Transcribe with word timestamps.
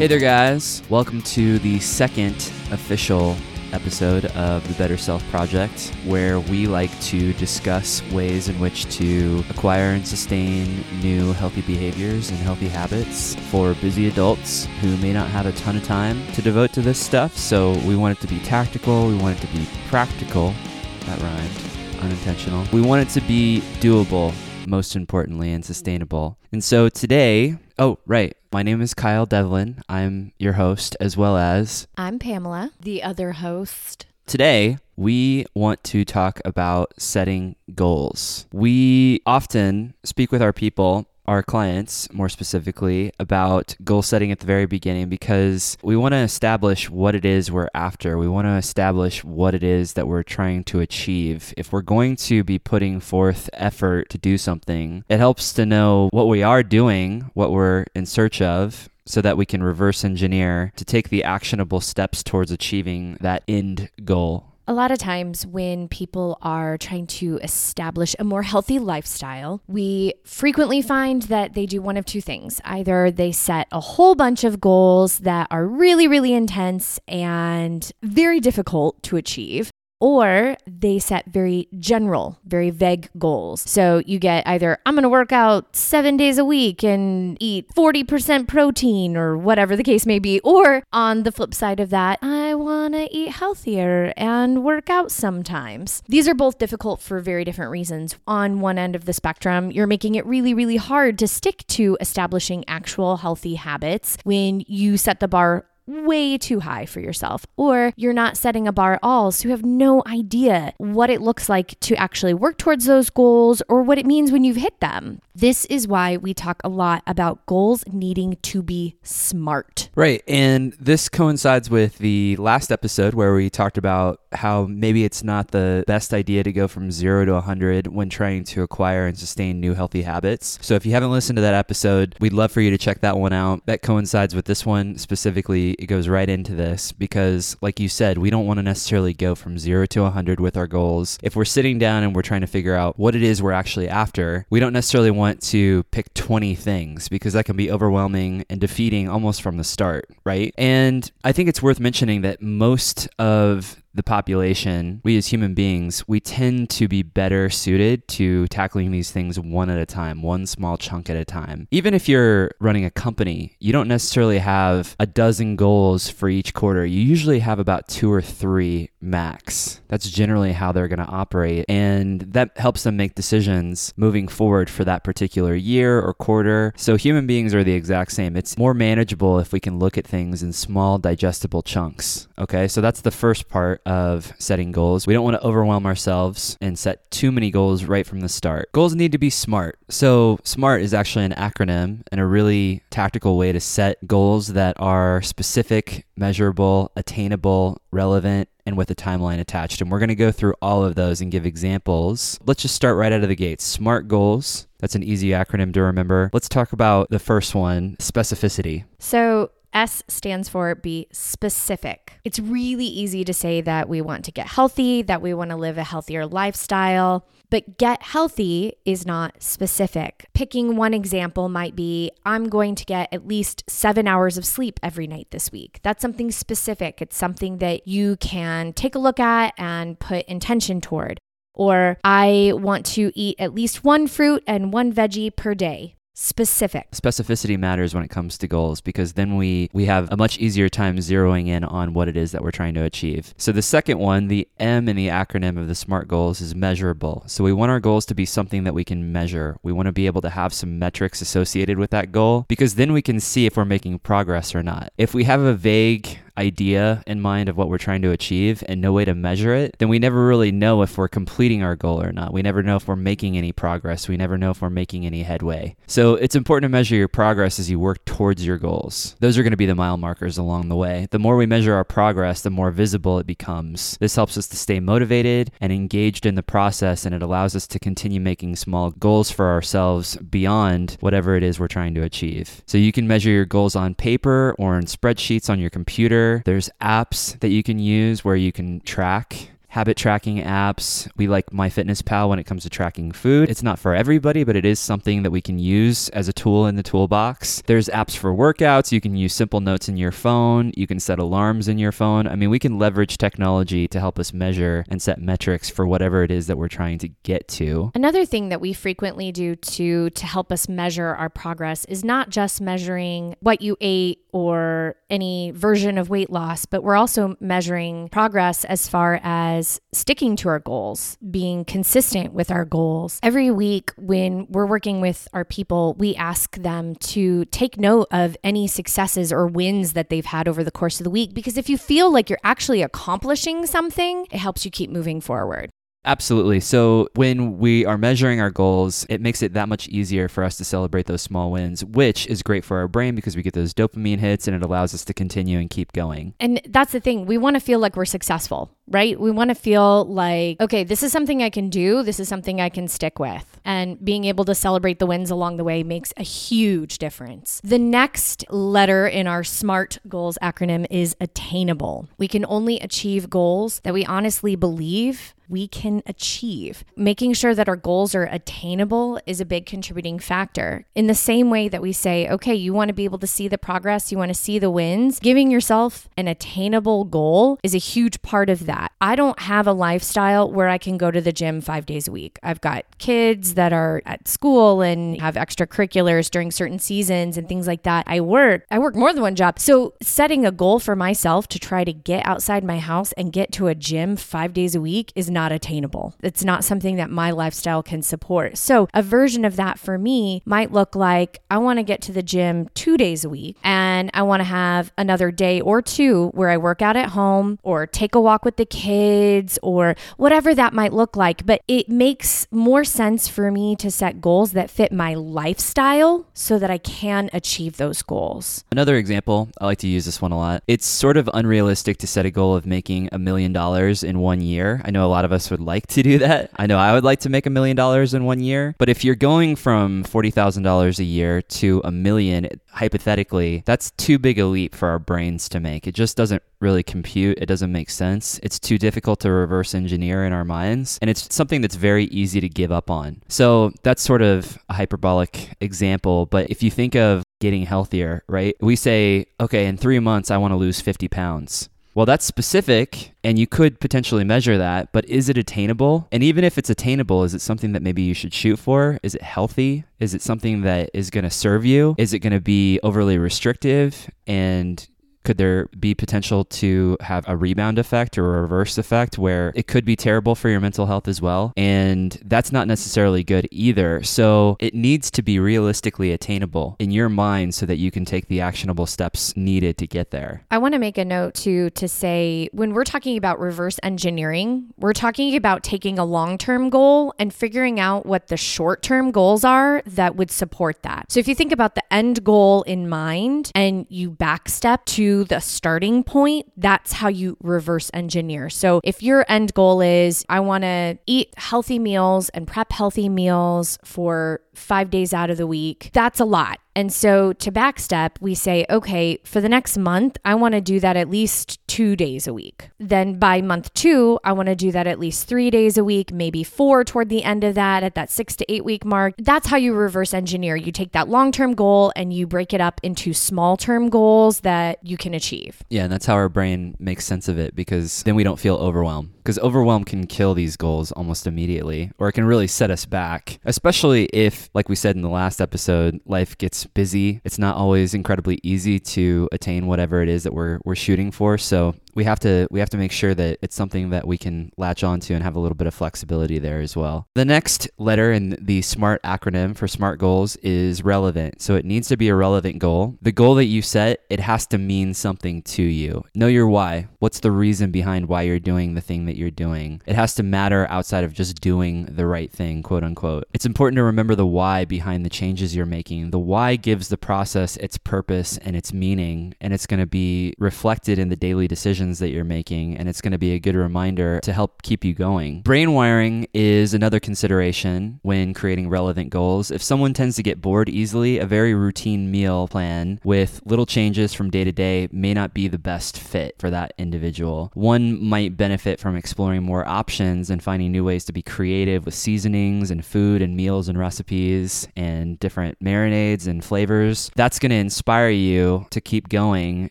Hey 0.00 0.06
there, 0.06 0.18
guys. 0.18 0.82
Welcome 0.88 1.20
to 1.20 1.58
the 1.58 1.78
second 1.78 2.34
official 2.70 3.36
episode 3.74 4.24
of 4.34 4.66
the 4.66 4.72
Better 4.78 4.96
Self 4.96 5.22
Project, 5.28 5.94
where 6.06 6.40
we 6.40 6.66
like 6.66 6.98
to 7.02 7.34
discuss 7.34 8.02
ways 8.10 8.48
in 8.48 8.58
which 8.58 8.86
to 8.96 9.44
acquire 9.50 9.90
and 9.90 10.06
sustain 10.08 10.82
new 11.02 11.34
healthy 11.34 11.60
behaviors 11.60 12.30
and 12.30 12.38
healthy 12.38 12.66
habits 12.66 13.34
for 13.50 13.74
busy 13.74 14.08
adults 14.08 14.64
who 14.80 14.96
may 14.96 15.12
not 15.12 15.28
have 15.28 15.44
a 15.44 15.52
ton 15.52 15.76
of 15.76 15.84
time 15.84 16.26
to 16.32 16.40
devote 16.40 16.72
to 16.72 16.80
this 16.80 16.98
stuff. 16.98 17.36
So 17.36 17.72
we 17.80 17.94
want 17.94 18.16
it 18.16 18.22
to 18.22 18.26
be 18.26 18.40
tactical, 18.40 19.06
we 19.06 19.16
want 19.16 19.36
it 19.36 19.46
to 19.46 19.52
be 19.52 19.68
practical. 19.88 20.54
That 21.00 21.20
rhymed, 21.20 22.00
unintentional. 22.00 22.64
We 22.72 22.80
want 22.80 23.02
it 23.02 23.12
to 23.20 23.26
be 23.28 23.60
doable 23.80 24.32
most 24.70 24.96
importantly, 24.96 25.52
and 25.52 25.64
sustainable. 25.64 26.38
And 26.52 26.64
so 26.64 26.88
today, 26.88 27.58
oh, 27.78 27.98
right, 28.06 28.36
my 28.52 28.62
name 28.62 28.80
is 28.80 28.94
Kyle 28.94 29.26
Devlin. 29.26 29.82
I'm 29.88 30.32
your 30.38 30.54
host, 30.54 30.96
as 31.00 31.16
well 31.16 31.36
as. 31.36 31.88
I'm 31.98 32.18
Pamela, 32.18 32.70
the 32.80 33.02
other 33.02 33.32
host. 33.32 34.06
Today, 34.26 34.78
we 34.96 35.44
want 35.54 35.82
to 35.84 36.04
talk 36.04 36.40
about 36.44 36.92
setting 36.98 37.56
goals. 37.74 38.46
We 38.52 39.22
often 39.26 39.94
speak 40.04 40.30
with 40.30 40.40
our 40.40 40.52
people 40.52 41.09
our 41.30 41.44
clients, 41.44 42.12
more 42.12 42.28
specifically, 42.28 43.12
about 43.20 43.76
goal 43.84 44.02
setting 44.02 44.32
at 44.32 44.40
the 44.40 44.46
very 44.46 44.66
beginning 44.66 45.08
because 45.08 45.78
we 45.80 45.96
want 45.96 46.12
to 46.12 46.18
establish 46.18 46.90
what 46.90 47.14
it 47.14 47.24
is 47.24 47.52
we're 47.52 47.68
after. 47.72 48.18
We 48.18 48.26
want 48.26 48.46
to 48.46 48.56
establish 48.56 49.22
what 49.22 49.54
it 49.54 49.62
is 49.62 49.92
that 49.92 50.08
we're 50.08 50.24
trying 50.24 50.64
to 50.64 50.80
achieve. 50.80 51.54
If 51.56 51.72
we're 51.72 51.82
going 51.82 52.16
to 52.16 52.42
be 52.42 52.58
putting 52.58 52.98
forth 52.98 53.48
effort 53.52 54.10
to 54.10 54.18
do 54.18 54.38
something, 54.38 55.04
it 55.08 55.18
helps 55.18 55.52
to 55.52 55.64
know 55.64 56.08
what 56.12 56.26
we 56.26 56.42
are 56.42 56.64
doing, 56.64 57.30
what 57.34 57.52
we're 57.52 57.84
in 57.94 58.06
search 58.06 58.42
of, 58.42 58.88
so 59.06 59.22
that 59.22 59.36
we 59.36 59.46
can 59.46 59.62
reverse 59.62 60.04
engineer 60.04 60.72
to 60.74 60.84
take 60.84 61.10
the 61.10 61.22
actionable 61.22 61.80
steps 61.80 62.24
towards 62.24 62.50
achieving 62.50 63.16
that 63.20 63.44
end 63.46 63.88
goal 64.04 64.49
a 64.70 64.72
lot 64.72 64.92
of 64.92 64.98
times, 64.98 65.44
when 65.44 65.88
people 65.88 66.38
are 66.42 66.78
trying 66.78 67.04
to 67.04 67.40
establish 67.42 68.14
a 68.20 68.24
more 68.24 68.44
healthy 68.44 68.78
lifestyle, 68.78 69.60
we 69.66 70.14
frequently 70.22 70.80
find 70.80 71.22
that 71.22 71.54
they 71.54 71.66
do 71.66 71.82
one 71.82 71.96
of 71.96 72.04
two 72.04 72.20
things. 72.20 72.60
Either 72.64 73.10
they 73.10 73.32
set 73.32 73.66
a 73.72 73.80
whole 73.80 74.14
bunch 74.14 74.44
of 74.44 74.60
goals 74.60 75.18
that 75.18 75.48
are 75.50 75.66
really, 75.66 76.06
really 76.06 76.32
intense 76.32 77.00
and 77.08 77.90
very 78.00 78.38
difficult 78.38 79.02
to 79.02 79.16
achieve, 79.16 79.72
or 80.00 80.56
they 80.66 80.98
set 80.98 81.26
very 81.26 81.68
general, 81.78 82.38
very 82.44 82.70
vague 82.70 83.10
goals. 83.18 83.62
So 83.62 84.02
you 84.06 84.18
get 84.18 84.46
either, 84.46 84.78
I'm 84.86 84.94
going 84.94 85.02
to 85.02 85.08
work 85.08 85.32
out 85.32 85.74
seven 85.74 86.16
days 86.16 86.38
a 86.38 86.44
week 86.44 86.82
and 86.82 87.36
eat 87.40 87.68
40% 87.76 88.48
protein 88.48 89.16
or 89.16 89.36
whatever 89.36 89.76
the 89.76 89.82
case 89.82 90.06
may 90.06 90.18
be. 90.18 90.40
Or 90.40 90.84
on 90.92 91.24
the 91.24 91.32
flip 91.32 91.54
side 91.54 91.80
of 91.80 91.90
that, 91.90 92.22
want 92.70 92.94
to 92.94 93.12
eat 93.12 93.30
healthier 93.30 94.12
and 94.16 94.62
work 94.62 94.88
out 94.88 95.10
sometimes. 95.10 96.02
These 96.08 96.28
are 96.28 96.34
both 96.34 96.58
difficult 96.58 97.00
for 97.00 97.18
very 97.18 97.44
different 97.44 97.72
reasons. 97.72 98.16
On 98.28 98.60
one 98.60 98.78
end 98.78 98.94
of 98.94 99.06
the 99.06 99.12
spectrum, 99.12 99.72
you're 99.72 99.88
making 99.88 100.14
it 100.14 100.24
really, 100.24 100.54
really 100.54 100.76
hard 100.76 101.18
to 101.18 101.26
stick 101.26 101.66
to 101.68 101.98
establishing 102.00 102.64
actual 102.68 103.16
healthy 103.16 103.56
habits 103.56 104.16
when 104.22 104.62
you 104.68 104.96
set 104.96 105.18
the 105.18 105.26
bar 105.26 105.66
way 105.86 106.38
too 106.38 106.60
high 106.60 106.86
for 106.86 107.00
yourself, 107.00 107.46
or 107.56 107.92
you're 107.96 108.12
not 108.12 108.36
setting 108.36 108.68
a 108.68 108.72
bar 108.72 108.94
at 108.94 109.00
all, 109.02 109.32
so 109.32 109.44
you 109.44 109.50
have 109.50 109.64
no 109.64 110.02
idea 110.06 110.72
what 110.78 111.10
it 111.10 111.20
looks 111.20 111.48
like 111.48 111.78
to 111.80 111.94
actually 111.96 112.34
work 112.34 112.58
towards 112.58 112.86
those 112.86 113.10
goals 113.10 113.62
or 113.68 113.82
what 113.82 113.98
it 113.98 114.06
means 114.06 114.32
when 114.32 114.44
you've 114.44 114.56
hit 114.56 114.78
them. 114.80 115.20
This 115.34 115.64
is 115.66 115.88
why 115.88 116.16
we 116.16 116.34
talk 116.34 116.60
a 116.64 116.68
lot 116.68 117.02
about 117.06 117.46
goals 117.46 117.84
needing 117.90 118.36
to 118.42 118.62
be 118.62 118.96
smart. 119.02 119.88
Right. 119.94 120.22
And 120.28 120.74
this 120.78 121.08
coincides 121.08 121.70
with 121.70 121.98
the 121.98 122.36
last 122.36 122.70
episode 122.70 123.14
where 123.14 123.34
we 123.34 123.48
talked 123.48 123.78
about 123.78 124.20
how 124.32 124.66
maybe 124.66 125.04
it's 125.04 125.22
not 125.22 125.48
the 125.48 125.84
best 125.86 126.12
idea 126.12 126.42
to 126.42 126.52
go 126.52 126.68
from 126.68 126.90
zero 126.90 127.24
to 127.24 127.32
100 127.32 127.86
when 127.86 128.10
trying 128.10 128.44
to 128.44 128.62
acquire 128.62 129.06
and 129.06 129.18
sustain 129.18 129.60
new 129.60 129.74
healthy 129.74 130.02
habits. 130.02 130.58
So 130.60 130.74
if 130.74 130.84
you 130.84 130.92
haven't 130.92 131.10
listened 131.10 131.36
to 131.36 131.42
that 131.42 131.54
episode, 131.54 132.16
we'd 132.20 132.32
love 132.32 132.52
for 132.52 132.60
you 132.60 132.70
to 132.70 132.78
check 132.78 133.00
that 133.00 133.16
one 133.16 133.32
out. 133.32 133.64
That 133.66 133.82
coincides 133.82 134.34
with 134.34 134.44
this 134.44 134.66
one 134.66 134.98
specifically 134.98 135.69
it 135.78 135.86
goes 135.86 136.08
right 136.08 136.28
into 136.28 136.54
this 136.54 136.92
because, 136.92 137.56
like 137.60 137.80
you 137.80 137.88
said, 137.88 138.18
we 138.18 138.30
don't 138.30 138.46
want 138.46 138.58
to 138.58 138.62
necessarily 138.62 139.14
go 139.14 139.34
from 139.34 139.58
zero 139.58 139.86
to 139.86 140.02
100 140.02 140.40
with 140.40 140.56
our 140.56 140.66
goals. 140.66 141.18
If 141.22 141.36
we're 141.36 141.44
sitting 141.44 141.78
down 141.78 142.02
and 142.02 142.14
we're 142.14 142.22
trying 142.22 142.40
to 142.42 142.46
figure 142.46 142.74
out 142.74 142.98
what 142.98 143.14
it 143.14 143.22
is 143.22 143.42
we're 143.42 143.52
actually 143.52 143.88
after, 143.88 144.46
we 144.50 144.60
don't 144.60 144.72
necessarily 144.72 145.10
want 145.10 145.42
to 145.42 145.82
pick 145.84 146.12
20 146.14 146.54
things 146.54 147.08
because 147.08 147.32
that 147.32 147.44
can 147.44 147.56
be 147.56 147.70
overwhelming 147.70 148.44
and 148.48 148.60
defeating 148.60 149.08
almost 149.08 149.42
from 149.42 149.56
the 149.56 149.64
start, 149.64 150.06
right? 150.24 150.54
And 150.56 151.10
I 151.24 151.32
think 151.32 151.48
it's 151.48 151.62
worth 151.62 151.80
mentioning 151.80 152.22
that 152.22 152.42
most 152.42 153.08
of 153.18 153.82
the 153.94 154.02
population, 154.02 155.00
we 155.04 155.16
as 155.16 155.28
human 155.28 155.54
beings, 155.54 156.06
we 156.06 156.20
tend 156.20 156.70
to 156.70 156.88
be 156.88 157.02
better 157.02 157.50
suited 157.50 158.06
to 158.08 158.46
tackling 158.48 158.90
these 158.90 159.10
things 159.10 159.38
one 159.38 159.70
at 159.70 159.78
a 159.78 159.86
time, 159.86 160.22
one 160.22 160.46
small 160.46 160.76
chunk 160.76 161.10
at 161.10 161.16
a 161.16 161.24
time. 161.24 161.66
Even 161.70 161.94
if 161.94 162.08
you're 162.08 162.52
running 162.60 162.84
a 162.84 162.90
company, 162.90 163.56
you 163.58 163.72
don't 163.72 163.88
necessarily 163.88 164.38
have 164.38 164.94
a 165.00 165.06
dozen 165.06 165.56
goals 165.56 166.08
for 166.08 166.28
each 166.28 166.54
quarter. 166.54 166.86
You 166.86 167.00
usually 167.00 167.40
have 167.40 167.58
about 167.58 167.88
two 167.88 168.12
or 168.12 168.22
three 168.22 168.90
max. 169.00 169.80
That's 169.88 170.08
generally 170.10 170.52
how 170.52 170.72
they're 170.72 170.88
going 170.88 171.04
to 171.04 171.04
operate. 171.04 171.64
And 171.68 172.20
that 172.32 172.56
helps 172.56 172.84
them 172.84 172.96
make 172.96 173.14
decisions 173.14 173.92
moving 173.96 174.28
forward 174.28 174.70
for 174.70 174.84
that 174.84 175.04
particular 175.04 175.54
year 175.54 176.00
or 176.00 176.14
quarter. 176.14 176.72
So 176.76 176.96
human 176.96 177.26
beings 177.26 177.54
are 177.54 177.64
the 177.64 177.72
exact 177.72 178.12
same. 178.12 178.36
It's 178.36 178.56
more 178.56 178.74
manageable 178.74 179.38
if 179.38 179.52
we 179.52 179.60
can 179.60 179.78
look 179.78 179.98
at 179.98 180.06
things 180.06 180.42
in 180.42 180.52
small, 180.52 180.98
digestible 180.98 181.62
chunks. 181.62 182.28
Okay, 182.38 182.68
so 182.68 182.80
that's 182.80 183.00
the 183.00 183.10
first 183.10 183.48
part 183.48 183.79
of 183.86 184.32
setting 184.38 184.72
goals. 184.72 185.06
We 185.06 185.14
don't 185.14 185.24
want 185.24 185.36
to 185.36 185.46
overwhelm 185.46 185.86
ourselves 185.86 186.56
and 186.60 186.78
set 186.78 187.10
too 187.10 187.32
many 187.32 187.50
goals 187.50 187.84
right 187.84 188.06
from 188.06 188.20
the 188.20 188.28
start. 188.28 188.70
Goals 188.72 188.94
need 188.94 189.12
to 189.12 189.18
be 189.18 189.30
smart. 189.30 189.78
So, 189.88 190.38
SMART 190.44 190.82
is 190.82 190.94
actually 190.94 191.24
an 191.24 191.32
acronym 191.32 192.02
and 192.10 192.20
a 192.20 192.26
really 192.26 192.82
tactical 192.90 193.36
way 193.36 193.52
to 193.52 193.60
set 193.60 194.06
goals 194.06 194.48
that 194.48 194.76
are 194.78 195.22
specific, 195.22 196.06
measurable, 196.16 196.92
attainable, 196.96 197.80
relevant, 197.90 198.48
and 198.66 198.76
with 198.76 198.90
a 198.90 198.94
timeline 198.94 199.40
attached. 199.40 199.80
And 199.80 199.90
we're 199.90 199.98
going 199.98 200.08
to 200.08 200.14
go 200.14 200.30
through 200.30 200.54
all 200.62 200.84
of 200.84 200.94
those 200.94 201.20
and 201.20 201.32
give 201.32 201.46
examples. 201.46 202.38
Let's 202.44 202.62
just 202.62 202.74
start 202.74 202.96
right 202.96 203.12
out 203.12 203.22
of 203.22 203.28
the 203.28 203.36
gate. 203.36 203.60
SMART 203.60 204.08
goals. 204.08 204.66
That's 204.78 204.94
an 204.94 205.02
easy 205.02 205.30
acronym 205.30 205.74
to 205.74 205.82
remember. 205.82 206.30
Let's 206.32 206.48
talk 206.48 206.72
about 206.72 207.10
the 207.10 207.18
first 207.18 207.54
one 207.54 207.96
specificity. 207.98 208.84
So, 208.98 209.50
S 209.72 210.02
stands 210.08 210.48
for 210.48 210.74
be 210.74 211.06
specific. 211.12 212.14
It's 212.24 212.38
really 212.38 212.86
easy 212.86 213.24
to 213.24 213.32
say 213.32 213.60
that 213.60 213.88
we 213.88 214.00
want 214.00 214.24
to 214.24 214.32
get 214.32 214.48
healthy, 214.48 215.02
that 215.02 215.22
we 215.22 215.34
want 215.34 215.50
to 215.50 215.56
live 215.56 215.78
a 215.78 215.84
healthier 215.84 216.26
lifestyle, 216.26 217.26
but 217.50 217.78
get 217.78 218.02
healthy 218.02 218.74
is 218.84 219.06
not 219.06 219.42
specific. 219.42 220.26
Picking 220.34 220.76
one 220.76 220.94
example 220.94 221.48
might 221.48 221.74
be 221.74 222.10
I'm 222.24 222.48
going 222.48 222.74
to 222.76 222.84
get 222.84 223.12
at 223.12 223.26
least 223.26 223.64
seven 223.68 224.06
hours 224.06 224.38
of 224.38 224.46
sleep 224.46 224.78
every 224.82 225.06
night 225.06 225.28
this 225.30 225.52
week. 225.52 225.80
That's 225.82 226.02
something 226.02 226.30
specific. 226.30 227.02
It's 227.02 227.16
something 227.16 227.58
that 227.58 227.86
you 227.86 228.16
can 228.16 228.72
take 228.72 228.94
a 228.94 229.00
look 229.00 229.20
at 229.20 229.54
and 229.58 229.98
put 229.98 230.26
intention 230.26 230.80
toward. 230.80 231.18
Or 231.54 231.98
I 232.04 232.52
want 232.54 232.86
to 232.86 233.12
eat 233.14 233.36
at 233.38 233.54
least 233.54 233.84
one 233.84 234.06
fruit 234.06 234.42
and 234.46 234.72
one 234.72 234.92
veggie 234.92 235.34
per 235.34 235.54
day 235.54 235.96
specific. 236.20 236.90
Specificity 236.90 237.58
matters 237.58 237.94
when 237.94 238.04
it 238.04 238.10
comes 238.10 238.36
to 238.36 238.46
goals 238.46 238.82
because 238.82 239.14
then 239.14 239.36
we 239.36 239.70
we 239.72 239.86
have 239.86 240.12
a 240.12 240.16
much 240.18 240.38
easier 240.38 240.68
time 240.68 240.98
zeroing 240.98 241.46
in 241.46 241.64
on 241.64 241.94
what 241.94 242.08
it 242.08 242.16
is 242.16 242.32
that 242.32 242.42
we're 242.42 242.50
trying 242.50 242.74
to 242.74 242.84
achieve. 242.84 243.32
So 243.38 243.52
the 243.52 243.62
second 243.62 243.98
one, 243.98 244.28
the 244.28 244.46
M 244.58 244.86
in 244.86 244.96
the 244.96 245.08
acronym 245.08 245.58
of 245.58 245.66
the 245.66 245.74
SMART 245.74 246.08
goals 246.08 246.42
is 246.42 246.54
measurable. 246.54 247.24
So 247.26 247.42
we 247.42 247.54
want 247.54 247.70
our 247.70 247.80
goals 247.80 248.04
to 248.06 248.14
be 248.14 248.26
something 248.26 248.64
that 248.64 248.74
we 248.74 248.84
can 248.84 249.12
measure. 249.12 249.56
We 249.62 249.72
want 249.72 249.86
to 249.86 249.92
be 249.92 250.06
able 250.06 250.20
to 250.20 250.30
have 250.30 250.52
some 250.52 250.78
metrics 250.78 251.22
associated 251.22 251.78
with 251.78 251.90
that 251.90 252.12
goal 252.12 252.44
because 252.48 252.74
then 252.74 252.92
we 252.92 253.00
can 253.00 253.18
see 253.18 253.46
if 253.46 253.56
we're 253.56 253.64
making 253.64 254.00
progress 254.00 254.54
or 254.54 254.62
not. 254.62 254.92
If 254.98 255.14
we 255.14 255.24
have 255.24 255.40
a 255.40 255.54
vague 255.54 256.18
idea 256.36 257.02
in 257.06 257.20
mind 257.20 257.48
of 257.48 257.56
what 257.56 257.68
we're 257.68 257.78
trying 257.78 258.02
to 258.02 258.10
achieve 258.10 258.62
and 258.68 258.80
no 258.80 258.92
way 258.92 259.04
to 259.04 259.14
measure 259.14 259.54
it, 259.54 259.76
then 259.78 259.88
we 259.88 259.98
never 259.98 260.26
really 260.26 260.52
know 260.52 260.82
if 260.82 260.96
we're 260.96 261.08
completing 261.08 261.62
our 261.62 261.76
goal 261.76 262.02
or 262.02 262.12
not. 262.12 262.32
We 262.32 262.42
never 262.42 262.62
know 262.62 262.76
if 262.76 262.88
we're 262.88 262.96
making 262.96 263.36
any 263.36 263.52
progress. 263.52 264.08
We 264.08 264.16
never 264.16 264.38
know 264.38 264.50
if 264.50 264.62
we're 264.62 264.70
making 264.70 265.06
any 265.06 265.22
headway. 265.22 265.76
So 265.86 266.14
it's 266.14 266.36
important 266.36 266.70
to 266.70 266.76
measure 266.76 266.96
your 266.96 267.08
progress 267.08 267.58
as 267.58 267.70
you 267.70 267.78
work 267.78 268.04
towards 268.04 268.44
your 268.44 268.58
goals. 268.58 269.16
Those 269.20 269.38
are 269.38 269.42
going 269.42 269.52
to 269.52 269.56
be 269.56 269.66
the 269.66 269.74
mile 269.74 269.96
markers 269.96 270.38
along 270.38 270.68
the 270.68 270.76
way. 270.76 271.08
The 271.10 271.18
more 271.18 271.36
we 271.36 271.46
measure 271.46 271.74
our 271.74 271.84
progress, 271.84 272.42
the 272.42 272.50
more 272.50 272.70
visible 272.70 273.18
it 273.18 273.26
becomes. 273.26 273.96
This 274.00 274.16
helps 274.16 274.36
us 274.36 274.48
to 274.48 274.56
stay 274.56 274.80
motivated 274.80 275.50
and 275.60 275.72
engaged 275.72 276.26
in 276.26 276.34
the 276.34 276.42
process, 276.42 277.04
and 277.04 277.14
it 277.14 277.22
allows 277.22 277.56
us 277.56 277.66
to 277.68 277.78
continue 277.78 278.20
making 278.20 278.56
small 278.56 278.90
goals 278.90 279.30
for 279.30 279.50
ourselves 279.50 280.16
beyond 280.16 280.96
whatever 281.00 281.36
it 281.36 281.42
is 281.42 281.58
we're 281.58 281.68
trying 281.68 281.94
to 281.94 282.02
achieve. 282.02 282.62
So 282.66 282.78
you 282.78 282.92
can 282.92 283.08
measure 283.08 283.30
your 283.30 283.44
goals 283.44 283.76
on 283.76 283.94
paper 283.94 284.54
or 284.58 284.78
in 284.78 284.84
spreadsheets 284.84 285.50
on 285.50 285.58
your 285.58 285.70
computer 285.70 286.19
there's 286.44 286.70
apps 286.80 287.38
that 287.40 287.48
you 287.48 287.62
can 287.62 287.78
use 287.78 288.24
where 288.24 288.36
you 288.36 288.52
can 288.52 288.80
track 288.80 289.50
habit 289.70 289.96
tracking 289.96 290.42
apps. 290.42 291.08
We 291.16 291.28
like 291.28 291.46
MyFitnessPal 291.46 292.28
when 292.28 292.38
it 292.38 292.44
comes 292.44 292.64
to 292.64 292.70
tracking 292.70 293.12
food. 293.12 293.48
It's 293.48 293.62
not 293.62 293.78
for 293.78 293.94
everybody, 293.94 294.42
but 294.42 294.56
it 294.56 294.64
is 294.64 294.80
something 294.80 295.22
that 295.22 295.30
we 295.30 295.40
can 295.40 295.58
use 295.58 296.08
as 296.10 296.28
a 296.28 296.32
tool 296.32 296.66
in 296.66 296.74
the 296.74 296.82
toolbox. 296.82 297.62
There's 297.66 297.88
apps 297.88 298.16
for 298.16 298.34
workouts. 298.34 298.90
You 298.90 299.00
can 299.00 299.14
use 299.14 299.32
simple 299.32 299.60
notes 299.60 299.88
in 299.88 299.96
your 299.96 300.10
phone. 300.10 300.72
You 300.76 300.88
can 300.88 300.98
set 300.98 301.20
alarms 301.20 301.68
in 301.68 301.78
your 301.78 301.92
phone. 301.92 302.26
I 302.26 302.34
mean, 302.34 302.50
we 302.50 302.58
can 302.58 302.78
leverage 302.78 303.16
technology 303.16 303.86
to 303.88 304.00
help 304.00 304.18
us 304.18 304.32
measure 304.32 304.84
and 304.88 305.00
set 305.00 305.20
metrics 305.20 305.70
for 305.70 305.86
whatever 305.86 306.24
it 306.24 306.32
is 306.32 306.48
that 306.48 306.58
we're 306.58 306.68
trying 306.68 306.98
to 306.98 307.08
get 307.22 307.46
to. 307.48 307.92
Another 307.94 308.26
thing 308.26 308.48
that 308.48 308.60
we 308.60 308.72
frequently 308.72 309.30
do 309.30 309.54
to 309.54 310.10
to 310.10 310.26
help 310.26 310.50
us 310.50 310.68
measure 310.68 311.14
our 311.14 311.28
progress 311.28 311.84
is 311.84 312.04
not 312.04 312.30
just 312.30 312.60
measuring 312.60 313.36
what 313.40 313.62
you 313.62 313.76
ate 313.80 314.18
or 314.32 314.96
any 315.08 315.50
version 315.50 315.98
of 315.98 316.10
weight 316.10 316.30
loss, 316.30 316.64
but 316.64 316.82
we're 316.82 316.96
also 316.96 317.36
measuring 317.40 318.08
progress 318.10 318.64
as 318.64 318.88
far 318.88 319.20
as 319.22 319.80
sticking 319.92 320.36
to 320.36 320.48
our 320.48 320.58
goals, 320.58 321.16
being 321.30 321.64
consistent 321.64 322.32
with 322.32 322.50
our 322.50 322.64
goals. 322.64 323.18
Every 323.22 323.50
week, 323.50 323.92
when 323.96 324.46
we're 324.48 324.66
working 324.66 325.00
with 325.00 325.28
our 325.32 325.44
people, 325.44 325.94
we 325.94 326.14
ask 326.14 326.56
them 326.56 326.94
to 326.96 327.44
take 327.46 327.78
note 327.78 328.08
of 328.10 328.36
any 328.44 328.66
successes 328.66 329.32
or 329.32 329.46
wins 329.46 329.92
that 329.94 330.10
they've 330.10 330.24
had 330.24 330.48
over 330.48 330.62
the 330.62 330.70
course 330.70 331.00
of 331.00 331.04
the 331.04 331.10
week. 331.10 331.34
Because 331.34 331.56
if 331.56 331.68
you 331.68 331.76
feel 331.78 332.12
like 332.12 332.30
you're 332.30 332.38
actually 332.44 332.82
accomplishing 332.82 333.66
something, 333.66 334.26
it 334.30 334.38
helps 334.38 334.64
you 334.64 334.70
keep 334.70 334.90
moving 334.90 335.20
forward. 335.20 335.70
Absolutely. 336.04 336.60
So 336.60 337.08
when 337.14 337.58
we 337.58 337.84
are 337.84 337.98
measuring 337.98 338.40
our 338.40 338.50
goals, 338.50 339.04
it 339.10 339.20
makes 339.20 339.42
it 339.42 339.52
that 339.52 339.68
much 339.68 339.86
easier 339.88 340.28
for 340.28 340.44
us 340.44 340.56
to 340.56 340.64
celebrate 340.64 341.06
those 341.06 341.20
small 341.20 341.50
wins, 341.50 341.84
which 341.84 342.26
is 342.26 342.42
great 342.42 342.64
for 342.64 342.78
our 342.78 342.88
brain 342.88 343.14
because 343.14 343.36
we 343.36 343.42
get 343.42 343.52
those 343.52 343.74
dopamine 343.74 344.18
hits 344.18 344.48
and 344.48 344.56
it 344.56 344.62
allows 344.62 344.94
us 344.94 345.04
to 345.04 345.14
continue 345.14 345.58
and 345.58 345.68
keep 345.68 345.92
going. 345.92 346.34
And 346.40 346.60
that's 346.66 346.92
the 346.92 347.00
thing. 347.00 347.26
We 347.26 347.36
want 347.36 347.56
to 347.56 347.60
feel 347.60 347.80
like 347.80 347.96
we're 347.96 348.06
successful, 348.06 348.70
right? 348.88 349.20
We 349.20 349.30
want 349.30 349.50
to 349.50 349.54
feel 349.54 350.06
like, 350.06 350.58
okay, 350.60 350.84
this 350.84 351.02
is 351.02 351.12
something 351.12 351.42
I 351.42 351.50
can 351.50 351.68
do. 351.68 352.02
This 352.02 352.18
is 352.18 352.28
something 352.28 352.62
I 352.62 352.70
can 352.70 352.88
stick 352.88 353.18
with. 353.18 353.60
And 353.66 354.02
being 354.02 354.24
able 354.24 354.46
to 354.46 354.54
celebrate 354.54 355.00
the 355.00 355.06
wins 355.06 355.30
along 355.30 355.58
the 355.58 355.64
way 355.64 355.82
makes 355.82 356.14
a 356.16 356.22
huge 356.22 356.96
difference. 356.96 357.60
The 357.62 357.78
next 357.78 358.46
letter 358.48 359.06
in 359.06 359.26
our 359.26 359.44
SMART 359.44 359.98
goals 360.08 360.38
acronym 360.42 360.86
is 360.90 361.14
attainable. 361.20 362.08
We 362.16 362.26
can 362.26 362.46
only 362.46 362.80
achieve 362.80 363.28
goals 363.28 363.80
that 363.80 363.92
we 363.92 364.06
honestly 364.06 364.56
believe 364.56 365.34
we 365.50 365.66
can 365.66 366.02
achieve. 366.06 366.84
Making 366.96 367.32
sure 367.32 367.54
that 367.54 367.68
our 367.68 367.76
goals 367.76 368.14
are 368.14 368.24
attainable 368.24 369.20
is 369.26 369.40
a 369.40 369.44
big 369.44 369.66
contributing 369.66 370.18
factor. 370.18 370.86
In 370.94 371.08
the 371.08 371.14
same 371.14 371.50
way 371.50 371.68
that 371.68 371.82
we 371.82 371.92
say, 371.92 372.28
okay, 372.28 372.54
you 372.54 372.72
want 372.72 372.88
to 372.88 372.94
be 372.94 373.04
able 373.04 373.18
to 373.18 373.26
see 373.26 373.48
the 373.48 373.58
progress, 373.58 374.12
you 374.12 374.18
want 374.18 374.30
to 374.30 374.34
see 374.34 374.58
the 374.58 374.70
wins, 374.70 375.18
giving 375.18 375.50
yourself 375.50 376.08
an 376.16 376.28
attainable 376.28 377.04
goal 377.04 377.58
is 377.62 377.74
a 377.74 377.78
huge 377.78 378.22
part 378.22 378.48
of 378.48 378.66
that. 378.66 378.92
I 379.00 379.16
don't 379.16 379.40
have 379.40 379.66
a 379.66 379.72
lifestyle 379.72 380.50
where 380.50 380.68
I 380.68 380.78
can 380.78 380.96
go 380.96 381.10
to 381.10 381.20
the 381.20 381.32
gym 381.32 381.60
five 381.60 381.84
days 381.84 382.06
a 382.06 382.12
week. 382.12 382.38
I've 382.42 382.60
got 382.60 382.84
kids 382.98 383.54
that 383.54 383.72
are 383.72 384.02
at 384.06 384.28
school 384.28 384.82
and 384.82 385.20
have 385.20 385.34
extracurriculars 385.34 386.30
during 386.30 386.52
certain 386.52 386.78
seasons 386.78 387.36
and 387.36 387.48
things 387.48 387.66
like 387.66 387.82
that. 387.82 388.04
I 388.06 388.20
work, 388.20 388.66
I 388.70 388.78
work 388.78 388.94
more 388.94 389.12
than 389.12 389.22
one 389.22 389.34
job. 389.34 389.58
So 389.58 389.94
setting 390.00 390.46
a 390.46 390.52
goal 390.52 390.78
for 390.78 390.94
myself 390.94 391.48
to 391.48 391.58
try 391.58 391.82
to 391.82 391.92
get 391.92 392.24
outside 392.24 392.62
my 392.62 392.78
house 392.78 393.12
and 393.12 393.32
get 393.32 393.50
to 393.52 393.66
a 393.66 393.74
gym 393.74 394.16
five 394.16 394.52
days 394.52 394.74
a 394.74 394.80
week 394.80 395.12
is 395.16 395.28
not 395.28 395.39
not 395.40 395.52
attainable. 395.52 396.14
It's 396.22 396.44
not 396.44 396.64
something 396.64 396.96
that 396.96 397.08
my 397.08 397.30
lifestyle 397.30 397.82
can 397.82 398.02
support. 398.02 398.58
So, 398.58 398.88
a 398.92 399.02
version 399.02 399.44
of 399.46 399.56
that 399.56 399.78
for 399.78 399.96
me 399.96 400.42
might 400.44 400.70
look 400.70 400.94
like 400.94 401.38
I 401.50 401.56
want 401.58 401.78
to 401.78 401.82
get 401.82 402.02
to 402.02 402.12
the 402.12 402.22
gym 402.22 402.68
two 402.74 402.96
days 402.98 403.24
a 403.24 403.30
week 403.30 403.56
and 403.64 403.89
I 404.14 404.22
want 404.22 404.40
to 404.40 404.44
have 404.44 404.92
another 404.98 405.30
day 405.30 405.60
or 405.60 405.82
two 405.82 406.28
where 406.28 406.50
I 406.50 406.56
work 406.56 406.82
out 406.82 406.96
at 406.96 407.10
home 407.10 407.58
or 407.62 407.86
take 407.86 408.14
a 408.14 408.20
walk 408.20 408.44
with 408.44 408.56
the 408.56 408.66
kids 408.66 409.58
or 409.62 409.96
whatever 410.18 410.54
that 410.54 410.74
might 410.74 410.92
look 410.92 411.16
like. 411.16 411.46
But 411.46 411.62
it 411.66 411.88
makes 411.88 412.46
more 412.50 412.84
sense 412.84 413.28
for 413.28 413.50
me 413.50 413.74
to 413.76 413.90
set 413.90 414.20
goals 414.20 414.52
that 414.52 414.68
fit 414.68 414.92
my 414.92 415.14
lifestyle 415.14 416.26
so 416.34 416.58
that 416.58 416.70
I 416.70 416.78
can 416.78 417.30
achieve 417.32 417.78
those 417.78 418.02
goals. 418.02 418.62
Another 418.70 418.96
example, 418.96 419.48
I 419.58 419.64
like 419.64 419.78
to 419.78 419.88
use 419.88 420.04
this 420.04 420.20
one 420.20 420.32
a 420.32 420.38
lot. 420.38 420.62
It's 420.68 420.86
sort 420.86 421.16
of 421.16 421.30
unrealistic 421.32 421.96
to 421.98 422.06
set 422.06 422.26
a 422.26 422.30
goal 422.30 422.54
of 422.54 422.66
making 422.66 423.08
a 423.10 423.18
million 423.18 423.54
dollars 423.54 424.04
in 424.04 424.18
one 424.18 424.42
year. 424.42 424.82
I 424.84 424.90
know 424.90 425.06
a 425.06 425.08
lot 425.08 425.24
of 425.24 425.30
of 425.30 425.34
us 425.34 425.50
would 425.50 425.60
like 425.60 425.86
to 425.86 426.02
do 426.02 426.18
that. 426.18 426.50
I 426.56 426.66
know 426.66 426.76
I 426.78 426.92
would 426.92 427.04
like 427.04 427.20
to 427.20 427.28
make 427.28 427.46
a 427.46 427.50
million 427.50 427.76
dollars 427.76 428.14
in 428.14 428.24
one 428.24 428.40
year, 428.40 428.74
but 428.78 428.88
if 428.88 429.04
you're 429.04 429.14
going 429.14 429.56
from 429.56 430.04
$40,000 430.04 430.98
a 430.98 431.04
year 431.04 431.40
to 431.42 431.80
a 431.84 431.90
million, 431.90 432.48
hypothetically, 432.70 433.62
that's 433.64 433.89
too 433.96 434.18
big 434.18 434.38
a 434.38 434.46
leap 434.46 434.74
for 434.74 434.88
our 434.88 434.98
brains 434.98 435.48
to 435.50 435.60
make. 435.60 435.86
It 435.86 435.94
just 435.94 436.16
doesn't 436.16 436.42
really 436.60 436.82
compute. 436.82 437.38
It 437.38 437.46
doesn't 437.46 437.72
make 437.72 437.90
sense. 437.90 438.40
It's 438.42 438.58
too 438.58 438.78
difficult 438.78 439.20
to 439.20 439.30
reverse 439.30 439.74
engineer 439.74 440.24
in 440.24 440.32
our 440.32 440.44
minds, 440.44 440.98
and 441.00 441.10
it's 441.10 441.32
something 441.34 441.60
that's 441.60 441.76
very 441.76 442.04
easy 442.06 442.40
to 442.40 442.48
give 442.48 442.72
up 442.72 442.90
on. 442.90 443.22
So 443.28 443.72
that's 443.82 444.02
sort 444.02 444.22
of 444.22 444.58
a 444.68 444.74
hyperbolic 444.74 445.56
example, 445.60 446.26
but 446.26 446.50
if 446.50 446.62
you 446.62 446.70
think 446.70 446.94
of 446.94 447.22
getting 447.40 447.64
healthier, 447.64 448.22
right? 448.28 448.54
We 448.60 448.76
say, 448.76 449.26
okay, 449.40 449.66
in 449.66 449.76
three 449.76 449.98
months, 449.98 450.30
I 450.30 450.36
want 450.36 450.52
to 450.52 450.56
lose 450.56 450.80
50 450.80 451.08
pounds. 451.08 451.68
Well, 452.00 452.06
that's 452.06 452.24
specific 452.24 453.12
and 453.22 453.38
you 453.38 453.46
could 453.46 453.78
potentially 453.78 454.24
measure 454.24 454.56
that, 454.56 454.90
but 454.90 455.04
is 455.04 455.28
it 455.28 455.36
attainable? 455.36 456.08
And 456.10 456.22
even 456.22 456.44
if 456.44 456.56
it's 456.56 456.70
attainable, 456.70 457.24
is 457.24 457.34
it 457.34 457.42
something 457.42 457.72
that 457.72 457.82
maybe 457.82 458.00
you 458.00 458.14
should 458.14 458.32
shoot 458.32 458.58
for? 458.58 458.98
Is 459.02 459.14
it 459.14 459.20
healthy? 459.20 459.84
Is 459.98 460.14
it 460.14 460.22
something 460.22 460.62
that 460.62 460.88
is 460.94 461.10
going 461.10 461.24
to 461.24 461.30
serve 461.30 461.66
you? 461.66 461.94
Is 461.98 462.14
it 462.14 462.20
going 462.20 462.32
to 462.32 462.40
be 462.40 462.80
overly 462.82 463.18
restrictive 463.18 464.10
and 464.26 464.88
could 465.24 465.38
there 465.38 465.66
be 465.78 465.94
potential 465.94 466.44
to 466.44 466.96
have 467.00 467.24
a 467.28 467.36
rebound 467.36 467.78
effect 467.78 468.18
or 468.18 468.38
a 468.38 468.42
reverse 468.42 468.78
effect 468.78 469.18
where 469.18 469.52
it 469.54 469.66
could 469.66 469.84
be 469.84 469.96
terrible 469.96 470.34
for 470.34 470.48
your 470.48 470.60
mental 470.60 470.86
health 470.86 471.08
as 471.08 471.20
well? 471.20 471.52
And 471.56 472.18
that's 472.24 472.52
not 472.52 472.66
necessarily 472.66 473.22
good 473.22 473.48
either. 473.50 474.02
So 474.02 474.56
it 474.60 474.74
needs 474.74 475.10
to 475.12 475.22
be 475.22 475.38
realistically 475.38 476.12
attainable 476.12 476.76
in 476.78 476.90
your 476.90 477.08
mind 477.08 477.54
so 477.54 477.66
that 477.66 477.76
you 477.76 477.90
can 477.90 478.04
take 478.04 478.28
the 478.28 478.40
actionable 478.40 478.86
steps 478.86 479.36
needed 479.36 479.76
to 479.78 479.86
get 479.86 480.10
there. 480.10 480.44
I 480.50 480.58
want 480.58 480.74
to 480.74 480.78
make 480.78 480.98
a 480.98 481.04
note 481.04 481.34
to 481.34 481.70
to 481.70 481.88
say 481.88 482.48
when 482.52 482.72
we're 482.72 482.84
talking 482.84 483.16
about 483.16 483.38
reverse 483.38 483.78
engineering, 483.82 484.72
we're 484.78 484.92
talking 484.92 485.36
about 485.36 485.62
taking 485.62 485.98
a 485.98 486.04
long-term 486.04 486.70
goal 486.70 487.14
and 487.18 487.32
figuring 487.32 487.78
out 487.78 488.06
what 488.06 488.28
the 488.28 488.36
short-term 488.36 489.10
goals 489.10 489.44
are 489.44 489.82
that 489.86 490.16
would 490.16 490.30
support 490.30 490.82
that. 490.82 491.10
So 491.10 491.20
if 491.20 491.28
you 491.28 491.34
think 491.34 491.52
about 491.52 491.74
the 491.74 491.92
end 491.92 492.24
goal 492.24 492.62
in 492.62 492.88
mind 492.88 493.50
and 493.54 493.86
you 493.88 494.10
backstep 494.10 494.84
the 495.24 495.40
starting 495.40 496.02
point, 496.02 496.50
that's 496.56 496.92
how 496.92 497.08
you 497.08 497.36
reverse 497.42 497.90
engineer. 497.94 498.50
So 498.50 498.80
if 498.84 499.02
your 499.02 499.24
end 499.28 499.54
goal 499.54 499.80
is, 499.80 500.24
I 500.28 500.40
want 500.40 500.62
to 500.62 500.98
eat 501.06 501.34
healthy 501.36 501.78
meals 501.78 502.28
and 502.30 502.46
prep 502.46 502.72
healthy 502.72 503.08
meals 503.08 503.78
for 503.84 504.40
five 504.54 504.90
days 504.90 505.12
out 505.12 505.30
of 505.30 505.36
the 505.36 505.46
week, 505.46 505.90
that's 505.92 506.20
a 506.20 506.24
lot. 506.24 506.58
And 506.74 506.92
so 506.92 507.32
to 507.34 507.50
backstep, 507.50 508.12
we 508.20 508.34
say, 508.34 508.64
okay, 508.70 509.18
for 509.24 509.40
the 509.40 509.48
next 509.48 509.76
month, 509.76 510.16
I 510.24 510.34
want 510.34 510.54
to 510.54 510.60
do 510.60 510.80
that 510.80 510.96
at 510.96 511.10
least 511.10 511.58
two 511.66 511.96
days 511.96 512.26
a 512.26 512.34
week. 512.34 512.70
Then 512.78 513.18
by 513.18 513.42
month 513.42 513.72
two, 513.74 514.18
I 514.24 514.32
want 514.32 514.46
to 514.48 514.56
do 514.56 514.72
that 514.72 514.86
at 514.86 514.98
least 514.98 515.26
three 515.26 515.50
days 515.50 515.76
a 515.76 515.84
week, 515.84 516.12
maybe 516.12 516.44
four 516.44 516.84
toward 516.84 517.08
the 517.08 517.24
end 517.24 517.44
of 517.44 517.54
that 517.54 517.82
at 517.82 517.94
that 517.94 518.10
six 518.10 518.36
to 518.36 518.52
eight 518.52 518.64
week 518.64 518.84
mark. 518.84 519.14
That's 519.18 519.48
how 519.48 519.56
you 519.56 519.74
reverse 519.74 520.14
engineer. 520.14 520.56
You 520.56 520.72
take 520.72 520.92
that 520.92 521.08
long 521.08 521.32
term 521.32 521.54
goal 521.54 521.92
and 521.96 522.12
you 522.12 522.26
break 522.26 522.52
it 522.52 522.60
up 522.60 522.80
into 522.82 523.12
small 523.12 523.56
term 523.56 523.88
goals 523.88 524.40
that 524.40 524.78
you 524.82 524.96
can 524.96 525.14
achieve. 525.14 525.62
Yeah, 525.70 525.84
and 525.84 525.92
that's 525.92 526.06
how 526.06 526.14
our 526.14 526.28
brain 526.28 526.76
makes 526.78 527.04
sense 527.04 527.28
of 527.28 527.38
it 527.38 527.54
because 527.54 528.02
then 528.04 528.14
we 528.14 528.24
don't 528.24 528.38
feel 528.38 528.56
overwhelmed. 528.56 529.10
Because 529.18 529.38
overwhelm 529.40 529.84
can 529.84 530.06
kill 530.06 530.34
these 530.34 530.56
goals 530.56 530.92
almost 530.92 531.26
immediately, 531.26 531.92
or 531.98 532.08
it 532.08 532.12
can 532.12 532.24
really 532.24 532.46
set 532.46 532.70
us 532.70 532.86
back, 532.86 533.38
especially 533.44 534.04
if, 534.06 534.50
like 534.54 534.68
we 534.68 534.74
said 534.74 534.96
in 534.96 535.02
the 535.02 535.08
last 535.08 535.40
episode, 535.40 536.00
life 536.06 536.36
gets 536.38 536.59
busy. 536.66 537.20
It's 537.24 537.38
not 537.38 537.56
always 537.56 537.94
incredibly 537.94 538.40
easy 538.42 538.78
to 538.80 539.28
attain 539.32 539.66
whatever 539.66 540.02
it 540.02 540.08
is 540.08 540.22
that 540.24 540.34
we're, 540.34 540.60
we're 540.64 540.74
shooting 540.74 541.10
for. 541.10 541.38
So 541.38 541.74
we 541.94 542.04
have 542.04 542.20
to 542.20 542.46
we 542.50 542.60
have 542.60 542.70
to 542.70 542.76
make 542.76 542.92
sure 542.92 543.14
that 543.14 543.38
it's 543.42 543.54
something 543.54 543.90
that 543.90 544.06
we 544.06 544.18
can 544.18 544.52
latch 544.56 544.84
onto 544.84 545.14
and 545.14 545.22
have 545.22 545.36
a 545.36 545.40
little 545.40 545.56
bit 545.56 545.66
of 545.66 545.74
flexibility 545.74 546.38
there 546.38 546.60
as 546.60 546.76
well. 546.76 547.06
The 547.14 547.24
next 547.24 547.68
letter 547.78 548.12
in 548.12 548.36
the 548.40 548.62
SMART 548.62 549.02
acronym 549.02 549.56
for 549.56 549.68
SMART 549.68 549.98
goals 549.98 550.36
is 550.36 550.84
relevant. 550.84 551.40
So 551.40 551.56
it 551.56 551.64
needs 551.64 551.88
to 551.88 551.96
be 551.96 552.08
a 552.08 552.14
relevant 552.14 552.58
goal. 552.58 552.98
The 553.02 553.12
goal 553.12 553.34
that 553.36 553.46
you 553.46 553.62
set, 553.62 554.00
it 554.10 554.20
has 554.20 554.46
to 554.48 554.58
mean 554.58 554.94
something 554.94 555.42
to 555.42 555.62
you. 555.62 556.04
Know 556.14 556.26
your 556.26 556.46
why. 556.46 556.88
What's 556.98 557.20
the 557.20 557.30
reason 557.30 557.70
behind 557.70 558.08
why 558.08 558.22
you're 558.22 558.38
doing 558.38 558.74
the 558.74 558.80
thing 558.80 559.06
that 559.06 559.16
you're 559.16 559.30
doing? 559.30 559.82
It 559.86 559.96
has 559.96 560.14
to 560.16 560.22
matter 560.22 560.66
outside 560.68 561.04
of 561.04 561.14
just 561.14 561.40
doing 561.40 561.86
the 561.86 562.06
right 562.06 562.30
thing, 562.30 562.62
quote 562.62 562.84
unquote. 562.84 563.24
It's 563.32 563.46
important 563.46 563.76
to 563.76 563.84
remember 563.84 564.14
the 564.14 564.26
why 564.26 564.64
behind 564.64 565.04
the 565.04 565.10
changes 565.10 565.56
you're 565.56 565.66
making. 565.66 566.10
The 566.10 566.18
why 566.18 566.56
gives 566.56 566.88
the 566.88 566.98
process 566.98 567.56
its 567.56 567.78
purpose 567.78 568.38
and 568.38 568.54
its 568.56 568.72
meaning, 568.72 569.34
and 569.40 569.52
it's 569.52 569.66
going 569.66 569.80
to 569.80 569.86
be 569.86 570.34
reflected 570.38 570.98
in 570.98 571.08
the 571.08 571.16
daily 571.16 571.48
decisions 571.48 571.79
decisions 571.80 571.98
that 572.00 572.10
you're 572.10 572.24
making, 572.24 572.76
and 572.76 572.88
it's 572.88 573.00
going 573.00 573.12
to 573.12 573.18
be 573.18 573.32
a 573.32 573.38
good 573.38 573.54
reminder 573.54 574.20
to 574.20 574.32
help 574.32 574.62
keep 574.62 574.84
you 574.84 574.92
going. 574.92 575.40
Brain 575.40 575.72
wiring 575.72 576.26
is 576.34 576.74
another 576.74 577.00
consideration 577.00 578.00
when 578.02 578.34
creating 578.34 578.68
relevant 578.68 579.08
goals. 579.08 579.50
If 579.50 579.62
someone 579.62 579.94
tends 579.94 580.16
to 580.16 580.22
get 580.22 580.42
bored 580.42 580.68
easily, 580.68 581.18
a 581.18 581.26
very 581.26 581.54
routine 581.54 582.10
meal 582.10 582.48
plan 582.48 583.00
with 583.02 583.40
little 583.46 583.64
changes 583.64 584.12
from 584.12 584.28
day 584.28 584.44
to 584.44 584.52
day 584.52 584.88
may 584.92 585.14
not 585.14 585.32
be 585.32 585.48
the 585.48 585.58
best 585.58 585.98
fit 585.98 586.36
for 586.38 586.50
that 586.50 586.74
individual. 586.76 587.50
One 587.54 588.02
might 588.02 588.36
benefit 588.36 588.78
from 588.78 588.94
exploring 588.94 589.42
more 589.42 589.66
options 589.66 590.28
and 590.28 590.42
finding 590.42 590.70
new 590.70 590.84
ways 590.84 591.06
to 591.06 591.12
be 591.12 591.22
creative 591.22 591.86
with 591.86 591.94
seasonings 591.94 592.70
and 592.70 592.84
food 592.84 593.22
and 593.22 593.34
meals 593.36 593.68
and 593.68 593.78
recipes 593.78 594.68
and 594.76 595.18
different 595.18 595.58
marinades 595.64 596.26
and 596.26 596.44
flavors. 596.44 597.10
That's 597.16 597.38
going 597.38 597.50
to 597.50 597.56
inspire 597.56 598.10
you 598.10 598.66
to 598.70 598.82
keep 598.82 599.08
going. 599.08 599.70